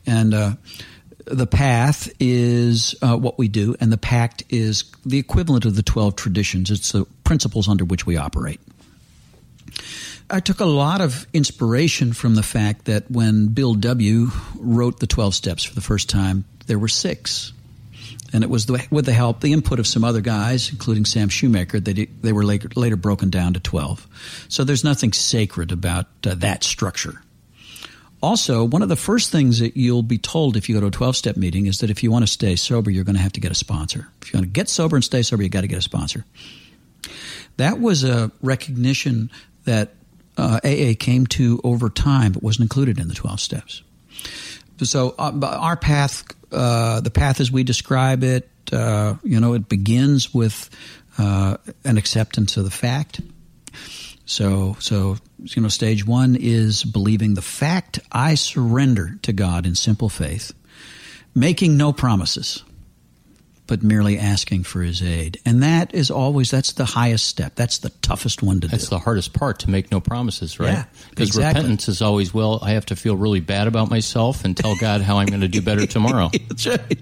and. 0.06 0.34
Uh, 0.34 0.52
the 1.30 1.46
path 1.46 2.10
is 2.18 2.94
uh, 3.02 3.14
what 3.14 3.38
we 3.38 3.48
do, 3.48 3.76
and 3.80 3.92
the 3.92 3.98
pact 3.98 4.44
is 4.48 4.84
the 5.04 5.18
equivalent 5.18 5.66
of 5.66 5.76
the 5.76 5.82
12 5.82 6.16
traditions. 6.16 6.70
It's 6.70 6.92
the 6.92 7.04
principles 7.24 7.68
under 7.68 7.84
which 7.84 8.06
we 8.06 8.16
operate. 8.16 8.60
I 10.30 10.40
took 10.40 10.60
a 10.60 10.66
lot 10.66 11.00
of 11.00 11.26
inspiration 11.32 12.12
from 12.12 12.34
the 12.34 12.42
fact 12.42 12.84
that 12.84 13.10
when 13.10 13.48
Bill 13.48 13.74
W. 13.74 14.30
wrote 14.58 15.00
the 15.00 15.06
12 15.06 15.34
steps 15.34 15.64
for 15.64 15.74
the 15.74 15.80
first 15.80 16.10
time, 16.10 16.44
there 16.66 16.78
were 16.78 16.88
six. 16.88 17.52
And 18.32 18.44
it 18.44 18.50
was 18.50 18.66
the, 18.66 18.86
with 18.90 19.06
the 19.06 19.14
help, 19.14 19.40
the 19.40 19.54
input 19.54 19.78
of 19.78 19.86
some 19.86 20.04
other 20.04 20.20
guys, 20.20 20.70
including 20.70 21.06
Sam 21.06 21.30
Shoemaker, 21.30 21.80
that 21.80 21.98
it, 21.98 22.22
they 22.22 22.32
were 22.32 22.44
later, 22.44 22.68
later, 22.76 22.96
broken 22.96 23.30
down 23.30 23.54
to 23.54 23.60
12. 23.60 24.06
So 24.48 24.64
there's 24.64 24.84
nothing 24.84 25.12
sacred 25.12 25.72
about 25.72 26.06
uh, 26.26 26.34
that 26.36 26.62
structure. 26.62 27.22
Also, 28.20 28.64
one 28.64 28.82
of 28.82 28.88
the 28.88 28.96
first 28.96 29.30
things 29.30 29.60
that 29.60 29.76
you'll 29.76 30.02
be 30.02 30.18
told 30.18 30.56
if 30.56 30.68
you 30.68 30.74
go 30.74 30.80
to 30.80 30.88
a 30.88 30.90
12 30.90 31.16
step 31.16 31.36
meeting 31.36 31.66
is 31.66 31.78
that 31.78 31.88
if 31.88 32.02
you 32.02 32.10
want 32.10 32.24
to 32.24 32.30
stay 32.30 32.56
sober, 32.56 32.90
you're 32.90 33.04
going 33.04 33.16
to 33.16 33.22
have 33.22 33.32
to 33.32 33.40
get 33.40 33.52
a 33.52 33.54
sponsor. 33.54 34.08
If 34.20 34.32
you 34.32 34.38
want 34.38 34.46
to 34.46 34.52
get 34.52 34.68
sober 34.68 34.96
and 34.96 35.04
stay 35.04 35.22
sober, 35.22 35.42
you 35.42 35.48
got 35.48 35.62
to 35.62 35.68
get 35.68 35.78
a 35.78 35.82
sponsor. 35.82 36.24
That 37.56 37.80
was 37.80 38.04
a 38.04 38.30
recognition 38.42 39.30
that 39.68 39.90
uh, 40.38 40.60
AA 40.64 40.94
came 40.98 41.26
to 41.26 41.60
over 41.62 41.90
time, 41.90 42.32
but 42.32 42.42
wasn't 42.42 42.64
included 42.64 42.98
in 42.98 43.08
the 43.08 43.14
12 43.14 43.38
steps. 43.38 43.82
So 44.82 45.14
uh, 45.18 45.32
our 45.42 45.76
path, 45.76 46.24
uh, 46.50 47.00
the 47.00 47.10
path 47.10 47.40
as 47.40 47.52
we 47.52 47.64
describe 47.64 48.24
it, 48.24 48.48
uh, 48.72 49.16
you 49.22 49.40
know, 49.40 49.52
it 49.54 49.68
begins 49.68 50.32
with 50.32 50.70
uh, 51.18 51.56
an 51.84 51.98
acceptance 51.98 52.56
of 52.56 52.64
the 52.64 52.70
fact. 52.70 53.20
So, 54.24 54.76
so 54.78 55.16
you 55.42 55.62
know, 55.62 55.68
stage 55.68 56.06
one 56.06 56.36
is 56.38 56.84
believing 56.84 57.34
the 57.34 57.42
fact. 57.42 57.98
I 58.10 58.34
surrender 58.34 59.18
to 59.22 59.32
God 59.32 59.66
in 59.66 59.74
simple 59.74 60.08
faith, 60.08 60.52
making 61.34 61.76
no 61.76 61.92
promises 61.92 62.62
but 63.68 63.82
merely 63.82 64.18
asking 64.18 64.64
for 64.64 64.80
his 64.80 65.02
aid. 65.02 65.38
And 65.44 65.62
that 65.62 65.94
is 65.94 66.10
always 66.10 66.50
that's 66.50 66.72
the 66.72 66.86
highest 66.86 67.28
step. 67.28 67.54
That's 67.54 67.78
the 67.78 67.90
toughest 67.90 68.42
one 68.42 68.60
to 68.60 68.66
that's 68.66 68.70
do. 68.70 68.76
That's 68.76 68.88
the 68.88 68.98
hardest 68.98 69.34
part 69.34 69.60
to 69.60 69.70
make 69.70 69.92
no 69.92 70.00
promises, 70.00 70.58
right? 70.58 70.72
Yeah, 70.72 70.84
because 71.10 71.28
exactly. 71.28 71.60
repentance 71.60 71.88
is 71.88 72.02
always 72.02 72.34
well, 72.34 72.58
I 72.62 72.70
have 72.70 72.86
to 72.86 72.96
feel 72.96 73.14
really 73.14 73.40
bad 73.40 73.68
about 73.68 73.90
myself 73.90 74.44
and 74.44 74.56
tell 74.56 74.74
God 74.80 75.02
how 75.02 75.18
I'm 75.18 75.26
going 75.26 75.42
to 75.42 75.48
do 75.48 75.62
better 75.62 75.86
tomorrow. 75.86 76.30
that's 76.48 76.66
right. 76.66 76.98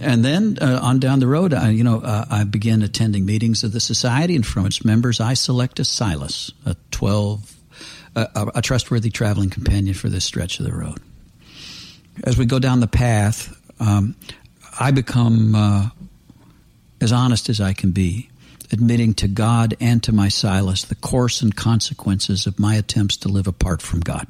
And 0.00 0.24
then 0.24 0.58
uh, 0.60 0.80
on 0.82 0.98
down 0.98 1.20
the 1.20 1.28
road, 1.28 1.54
I, 1.54 1.70
you 1.70 1.84
know, 1.84 2.00
uh, 2.00 2.24
I 2.28 2.44
begin 2.44 2.82
attending 2.82 3.24
meetings 3.24 3.62
of 3.62 3.72
the 3.72 3.78
society, 3.78 4.34
and 4.34 4.44
from 4.44 4.66
its 4.66 4.84
members, 4.84 5.20
I 5.20 5.34
select 5.34 5.78
a 5.78 5.84
Silas, 5.84 6.50
a 6.66 6.74
twelve, 6.90 7.54
uh, 8.16 8.50
a 8.54 8.62
trustworthy 8.62 9.10
traveling 9.10 9.50
companion 9.50 9.94
for 9.94 10.08
this 10.08 10.24
stretch 10.24 10.58
of 10.58 10.66
the 10.66 10.72
road. 10.72 10.98
As 12.24 12.36
we 12.36 12.46
go 12.46 12.58
down 12.58 12.80
the 12.80 12.88
path, 12.88 13.56
um, 13.78 14.16
I 14.78 14.90
become 14.90 15.54
uh, 15.54 15.88
as 17.00 17.12
honest 17.12 17.48
as 17.48 17.60
I 17.60 17.72
can 17.72 17.90
be, 17.92 18.30
admitting 18.70 19.14
to 19.14 19.28
God 19.28 19.76
and 19.80 20.02
to 20.04 20.12
my 20.12 20.28
Silas 20.28 20.84
the 20.84 20.94
course 20.94 21.42
and 21.42 21.54
consequences 21.54 22.46
of 22.46 22.58
my 22.58 22.76
attempts 22.76 23.18
to 23.18 23.28
live 23.28 23.46
apart 23.46 23.82
from 23.82 24.00
God. 24.00 24.26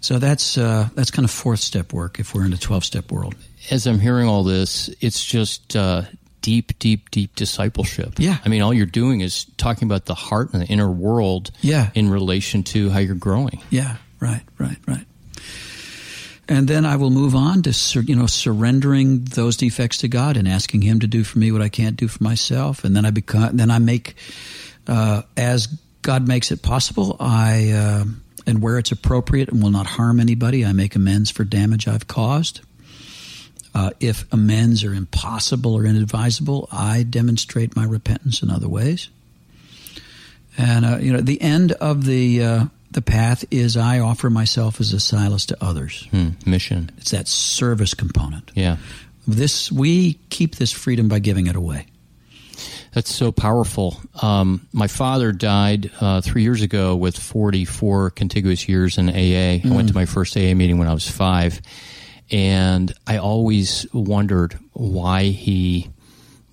So 0.00 0.18
that's 0.18 0.56
uh, 0.56 0.88
that's 0.94 1.10
kind 1.10 1.24
of 1.24 1.30
fourth 1.30 1.58
step 1.58 1.92
work 1.92 2.20
if 2.20 2.32
we're 2.34 2.44
in 2.44 2.52
a 2.52 2.58
twelve 2.58 2.84
step 2.84 3.10
world. 3.10 3.34
As 3.70 3.86
I'm 3.86 3.98
hearing 3.98 4.28
all 4.28 4.44
this, 4.44 4.88
it's 5.00 5.24
just 5.24 5.74
uh, 5.74 6.02
deep, 6.40 6.78
deep, 6.78 7.10
deep 7.10 7.34
discipleship. 7.34 8.14
Yeah, 8.18 8.38
I 8.44 8.48
mean, 8.48 8.62
all 8.62 8.72
you're 8.72 8.86
doing 8.86 9.20
is 9.22 9.46
talking 9.56 9.88
about 9.88 10.06
the 10.06 10.14
heart 10.14 10.52
and 10.52 10.62
the 10.62 10.66
inner 10.66 10.88
world. 10.88 11.50
Yeah. 11.60 11.90
in 11.94 12.08
relation 12.08 12.62
to 12.64 12.90
how 12.90 13.00
you're 13.00 13.16
growing. 13.16 13.60
Yeah, 13.70 13.96
right, 14.20 14.42
right, 14.58 14.78
right 14.86 15.04
and 16.48 16.66
then 16.66 16.86
I 16.86 16.96
will 16.96 17.10
move 17.10 17.34
on 17.34 17.62
to 17.62 17.72
sur- 17.72 18.00
you 18.00 18.16
know 18.16 18.26
surrendering 18.26 19.24
those 19.24 19.56
defects 19.56 19.98
to 19.98 20.08
God 20.08 20.36
and 20.36 20.48
asking 20.48 20.82
Him 20.82 21.00
to 21.00 21.06
do 21.06 21.24
for 21.24 21.38
me 21.38 21.52
what 21.52 21.62
I 21.62 21.68
can't 21.68 21.96
do 21.96 22.08
for 22.08 22.22
myself, 22.22 22.84
and 22.84 22.96
then 22.96 23.04
I 23.04 23.10
become 23.10 23.56
then 23.56 23.70
I 23.70 23.78
make 23.78 24.16
uh, 24.86 25.22
as 25.36 25.66
God 26.02 26.26
makes 26.26 26.50
it 26.50 26.62
possible. 26.62 27.16
I 27.20 27.70
uh, 27.70 28.04
and 28.46 28.62
where 28.62 28.78
it's 28.78 28.92
appropriate 28.92 29.50
and 29.50 29.62
will 29.62 29.70
not 29.70 29.86
harm 29.86 30.18
anybody, 30.18 30.64
I 30.64 30.72
make 30.72 30.96
amends 30.96 31.30
for 31.30 31.44
damage 31.44 31.86
I've 31.86 32.08
caused. 32.08 32.62
Uh, 33.74 33.90
if 34.00 34.24
amends 34.32 34.82
are 34.84 34.94
impossible 34.94 35.74
or 35.74 35.84
inadvisable, 35.84 36.68
I 36.72 37.02
demonstrate 37.02 37.76
my 37.76 37.84
repentance 37.84 38.42
in 38.42 38.50
other 38.50 38.68
ways. 38.68 39.10
And 40.56 40.86
uh, 40.86 40.96
you 40.96 41.12
know, 41.12 41.20
the 41.20 41.40
end 41.42 41.72
of 41.72 42.06
the 42.06 42.42
uh, 42.42 42.64
the 42.90 43.02
path 43.02 43.44
is 43.50 43.76
I 43.76 44.00
offer 44.00 44.30
myself 44.30 44.80
as 44.80 44.92
a 44.92 45.00
Silas 45.00 45.46
to 45.46 45.56
others. 45.62 46.06
Hmm, 46.10 46.30
mission. 46.46 46.90
It's 46.98 47.10
that 47.10 47.28
service 47.28 47.94
component. 47.94 48.50
Yeah. 48.54 48.78
This 49.26 49.70
we 49.70 50.14
keep 50.30 50.56
this 50.56 50.72
freedom 50.72 51.08
by 51.08 51.18
giving 51.18 51.46
it 51.46 51.56
away. 51.56 51.86
That's 52.92 53.14
so 53.14 53.30
powerful. 53.30 54.00
Um, 54.22 54.66
my 54.72 54.86
father 54.86 55.32
died 55.32 55.90
uh, 56.00 56.22
three 56.22 56.42
years 56.42 56.62
ago 56.62 56.96
with 56.96 57.16
44 57.18 58.10
contiguous 58.10 58.68
years 58.68 58.98
in 58.98 59.10
AA. 59.10 59.12
Mm. 59.60 59.72
I 59.72 59.74
went 59.74 59.88
to 59.88 59.94
my 59.94 60.06
first 60.06 60.36
AA 60.36 60.54
meeting 60.54 60.78
when 60.78 60.88
I 60.88 60.94
was 60.94 61.08
five, 61.08 61.60
and 62.30 62.92
I 63.06 63.18
always 63.18 63.86
wondered 63.92 64.58
why 64.72 65.24
he 65.24 65.90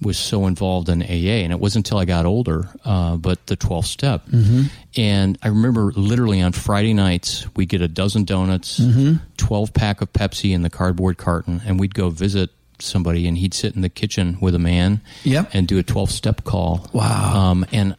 was 0.06 0.18
so 0.18 0.46
involved 0.46 0.88
in 0.88 1.02
AA, 1.02 1.41
and 1.44 1.52
it 1.52 1.60
wasn't 1.60 1.86
until 1.86 1.98
I 1.98 2.06
got 2.06 2.26
older, 2.26 2.70
uh, 2.86 3.18
but 3.18 3.46
the 3.48 3.58
12th 3.58 3.86
step. 3.86 4.26
Mm-hmm. 4.28 4.63
And 4.96 5.38
I 5.41 5.50
remember 5.50 5.91
literally 5.96 6.41
on 6.41 6.52
Friday 6.52 6.94
nights, 6.94 7.46
we'd 7.56 7.70
get 7.70 7.82
a 7.82 7.88
dozen 7.88 8.24
donuts, 8.24 8.80
mm-hmm. 8.80 9.15
12 9.38 9.74
pack 9.74 10.02
of 10.02 10.13
Pepsi 10.13 10.54
in 10.54 10.62
the 10.62 10.70
cardboard 10.70 11.18
carton, 11.18 11.62
and 11.65 11.80
we'd 11.80 11.96
go 11.96 12.10
visit 12.10 12.52
somebody, 12.80 13.28
and 13.28 13.38
he'd 13.38 13.54
sit 13.54 13.76
in 13.76 13.82
the 13.82 13.89
kitchen 13.89 14.38
with 14.39 14.56
a 14.56 14.60
man 14.60 15.02
yep. 15.24 15.50
and 15.54 15.68
do 15.68 15.78
a 15.80 15.84
12 15.84 16.12
step 16.12 16.44
call. 16.44 16.88
Wow. 16.94 17.34
Um, 17.36 17.65
and 17.72 17.96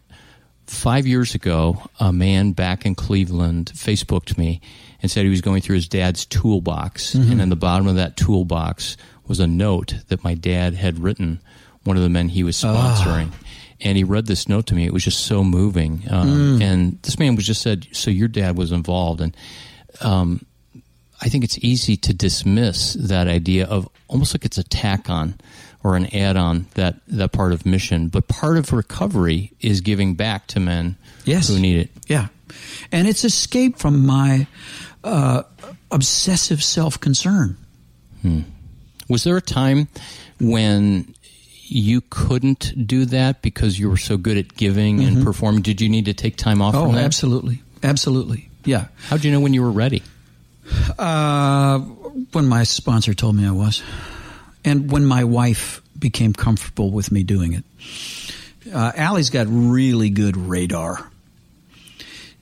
five 0.66 1.06
years 1.06 1.34
ago, 1.34 1.82
a 1.98 2.12
man 2.12 2.52
back 2.52 2.86
in 2.86 2.94
Cleveland 2.94 3.72
Facebooked 3.74 4.38
me 4.38 4.60
and 5.02 5.10
said 5.10 5.24
he 5.24 5.30
was 5.30 5.40
going 5.40 5.60
through 5.60 5.76
his 5.76 5.88
dad's 5.88 6.24
toolbox, 6.24 7.14
mm-hmm. 7.14 7.32
and 7.32 7.40
in 7.40 7.48
the 7.48 7.56
bottom 7.56 7.86
of 7.86 7.96
that 7.96 8.16
toolbox 8.16 8.96
was 9.26 9.40
a 9.40 9.46
note 9.46 9.94
that 10.08 10.22
my 10.22 10.34
dad 10.34 10.74
had 10.74 11.00
written 11.00 11.40
one 11.86 11.96
of 11.96 12.02
the 12.02 12.08
men 12.08 12.28
he 12.28 12.42
was 12.42 12.56
sponsoring. 12.56 13.30
Oh. 13.32 13.46
And 13.80 13.96
he 13.96 14.04
read 14.04 14.26
this 14.26 14.48
note 14.48 14.66
to 14.68 14.74
me. 14.74 14.86
It 14.86 14.92
was 14.92 15.04
just 15.04 15.26
so 15.26 15.44
moving. 15.44 16.02
Um, 16.10 16.58
mm. 16.58 16.62
And 16.62 17.02
this 17.02 17.18
man 17.18 17.36
was 17.36 17.46
just 17.46 17.60
said, 17.60 17.86
"So 17.92 18.10
your 18.10 18.28
dad 18.28 18.56
was 18.56 18.72
involved." 18.72 19.20
And 19.20 19.36
um, 20.00 20.46
I 21.20 21.28
think 21.28 21.44
it's 21.44 21.58
easy 21.58 21.96
to 21.98 22.14
dismiss 22.14 22.94
that 22.94 23.28
idea 23.28 23.66
of 23.66 23.88
almost 24.08 24.34
like 24.34 24.44
it's 24.46 24.56
a 24.56 24.64
tack 24.64 25.10
on 25.10 25.34
or 25.84 25.94
an 25.94 26.06
add 26.14 26.36
on 26.36 26.66
that 26.74 26.96
that 27.08 27.32
part 27.32 27.52
of 27.52 27.66
mission. 27.66 28.08
But 28.08 28.28
part 28.28 28.56
of 28.56 28.72
recovery 28.72 29.52
is 29.60 29.80
giving 29.82 30.14
back 30.14 30.46
to 30.48 30.60
men 30.60 30.96
yes. 31.24 31.48
who 31.48 31.58
need 31.60 31.78
it. 31.78 31.90
Yeah, 32.06 32.28
and 32.90 33.06
it's 33.06 33.24
escape 33.24 33.78
from 33.78 34.06
my 34.06 34.46
uh, 35.04 35.42
obsessive 35.90 36.62
self 36.62 36.98
concern. 36.98 37.56
Hmm. 38.22 38.40
Was 39.08 39.24
there 39.24 39.36
a 39.36 39.42
time 39.42 39.88
when 40.40 41.14
you 41.68 42.00
couldn't 42.10 42.86
do 42.86 43.04
that 43.06 43.42
because 43.42 43.78
you 43.78 43.90
were 43.90 43.96
so 43.96 44.16
good 44.16 44.36
at 44.36 44.54
giving 44.54 44.98
mm-hmm. 44.98 45.16
and 45.16 45.24
performing? 45.24 45.62
Did 45.62 45.80
you 45.80 45.88
need 45.88 46.06
to 46.06 46.14
take 46.14 46.36
time 46.36 46.62
off? 46.62 46.74
Oh, 46.74 46.86
from 46.86 46.94
that? 46.94 47.04
absolutely, 47.04 47.62
absolutely. 47.82 48.48
Yeah. 48.64 48.86
How'd 49.08 49.24
you 49.24 49.30
know 49.30 49.40
when 49.40 49.54
you 49.54 49.62
were 49.62 49.70
ready? 49.70 50.02
Uh, 50.98 51.78
when 51.78 52.46
my 52.46 52.64
sponsor 52.64 53.14
told 53.14 53.36
me 53.36 53.46
I 53.46 53.52
was, 53.52 53.82
and 54.64 54.90
when 54.90 55.04
my 55.04 55.24
wife 55.24 55.80
became 55.98 56.32
comfortable 56.32 56.90
with 56.90 57.12
me 57.12 57.22
doing 57.22 57.52
it. 57.54 57.64
Uh, 58.72 58.92
Allie's 58.96 59.30
got 59.30 59.46
really 59.48 60.10
good 60.10 60.36
radar. 60.36 61.10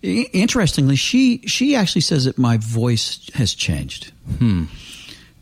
I- 0.03 0.29
interestingly, 0.33 0.97
she 0.97 1.43
she 1.47 1.77
actually 1.77 2.03
says 2.03 2.25
that 2.25 2.39
my 2.39 2.57
voice 2.59 3.29
has 3.35 3.55
changed. 3.55 4.13
Hmm. 4.39 4.65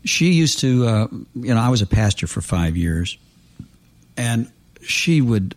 She 0.05 0.31
used 0.31 0.59
to, 0.59 0.85
uh, 0.85 1.07
you 1.35 1.53
know, 1.53 1.61
I 1.61 1.69
was 1.69 1.81
a 1.81 1.85
pastor 1.85 2.27
for 2.27 2.41
five 2.41 2.75
years, 2.75 3.17
and 4.17 4.51
she 4.81 5.21
would 5.21 5.55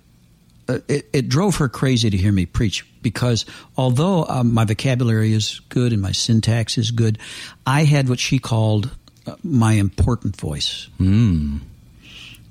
uh, 0.69 0.81
it, 0.88 1.09
it, 1.12 1.29
drove 1.29 1.57
her 1.57 1.69
crazy 1.69 2.11
to 2.11 2.16
hear 2.16 2.33
me 2.33 2.45
preach 2.45 2.85
because 3.01 3.47
although 3.77 4.25
um, 4.25 4.53
my 4.53 4.64
vocabulary 4.64 5.33
is 5.33 5.61
good 5.69 5.92
and 5.92 6.03
my 6.03 6.11
syntax 6.11 6.77
is 6.77 6.90
good, 6.90 7.19
I 7.64 7.85
had 7.85 8.09
what 8.09 8.19
she 8.19 8.40
called 8.40 8.90
uh, 9.27 9.37
my 9.45 9.75
important 9.75 10.35
voice. 10.35 10.88
Mm. 10.99 11.61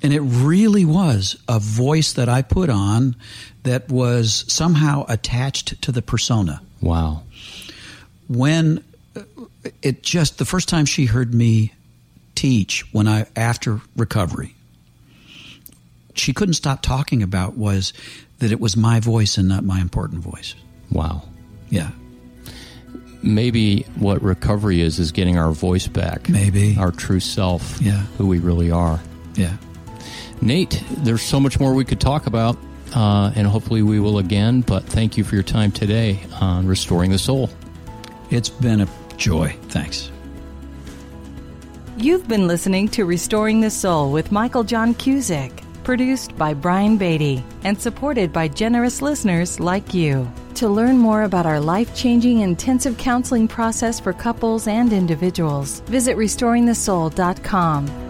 And 0.01 0.13
it 0.13 0.21
really 0.21 0.85
was 0.85 1.37
a 1.49 1.59
voice 1.59 2.13
that 2.13 2.29
I 2.29 2.41
put 2.41 2.69
on 2.69 3.17
that 3.63 3.89
was 3.89 4.45
somehow 4.47 5.05
attached 5.09 5.81
to 5.81 5.91
the 5.91 6.01
persona. 6.01 6.61
Wow. 6.79 7.23
When 8.29 8.81
uh, 9.15 9.23
it 9.81 10.03
just, 10.03 10.37
the 10.37 10.45
first 10.45 10.69
time 10.69 10.85
she 10.85 11.05
heard 11.05 11.33
me 11.33 11.73
teach 12.35 12.85
when 12.93 13.09
I, 13.09 13.25
after 13.35 13.81
recovery, 13.97 14.54
she 16.15 16.33
couldn't 16.33 16.53
stop 16.53 16.81
talking 16.81 17.21
about 17.21 17.57
was 17.57 17.93
that 18.39 18.51
it 18.51 18.59
was 18.59 18.75
my 18.75 18.99
voice 18.99 19.37
and 19.37 19.47
not 19.47 19.63
my 19.63 19.79
important 19.79 20.21
voice. 20.21 20.55
Wow. 20.91 21.23
Yeah. 21.69 21.91
Maybe 23.21 23.83
what 23.97 24.21
recovery 24.21 24.81
is 24.81 24.99
is 24.99 25.11
getting 25.11 25.37
our 25.37 25.51
voice 25.51 25.87
back. 25.87 26.29
Maybe 26.29 26.75
our 26.77 26.91
true 26.91 27.19
self. 27.19 27.81
Yeah. 27.81 28.01
Who 28.17 28.27
we 28.27 28.39
really 28.39 28.71
are. 28.71 28.99
Yeah. 29.35 29.57
Nate, 30.41 30.83
there's 30.97 31.21
so 31.21 31.39
much 31.39 31.59
more 31.59 31.73
we 31.73 31.85
could 31.85 31.99
talk 31.99 32.27
about, 32.27 32.57
uh, 32.93 33.31
and 33.35 33.47
hopefully 33.47 33.81
we 33.81 33.99
will 33.99 34.19
again. 34.19 34.61
But 34.61 34.83
thank 34.83 35.17
you 35.17 35.23
for 35.23 35.35
your 35.35 35.43
time 35.43 35.71
today 35.71 36.19
on 36.39 36.67
restoring 36.67 37.11
the 37.11 37.17
soul. 37.17 37.49
It's 38.29 38.49
been 38.49 38.81
a 38.81 38.87
joy. 39.17 39.55
Thanks. 39.69 40.11
You've 41.97 42.27
been 42.27 42.47
listening 42.47 42.89
to 42.89 43.05
Restoring 43.05 43.61
the 43.61 43.71
Soul 43.71 44.11
with 44.11 44.31
Michael 44.31 44.65
John 44.65 44.93
Cusick 44.93 45.64
produced 45.85 46.35
by 46.37 46.53
Brian 46.53 46.97
Beatty 46.97 47.41
and 47.63 47.79
supported 47.79 48.33
by 48.33 48.49
generous 48.49 49.01
listeners 49.01 49.59
like 49.61 49.93
you. 49.93 50.29
To 50.55 50.67
learn 50.67 50.97
more 50.97 51.23
about 51.23 51.45
our 51.45 51.59
life 51.59 51.95
changing 51.95 52.39
intensive 52.39 52.97
counseling 52.97 53.47
process 53.47 53.99
for 53.99 54.11
couples 54.11 54.67
and 54.67 54.91
individuals, 54.91 55.79
visit 55.81 56.17
restoringthesoul.com. 56.17 58.04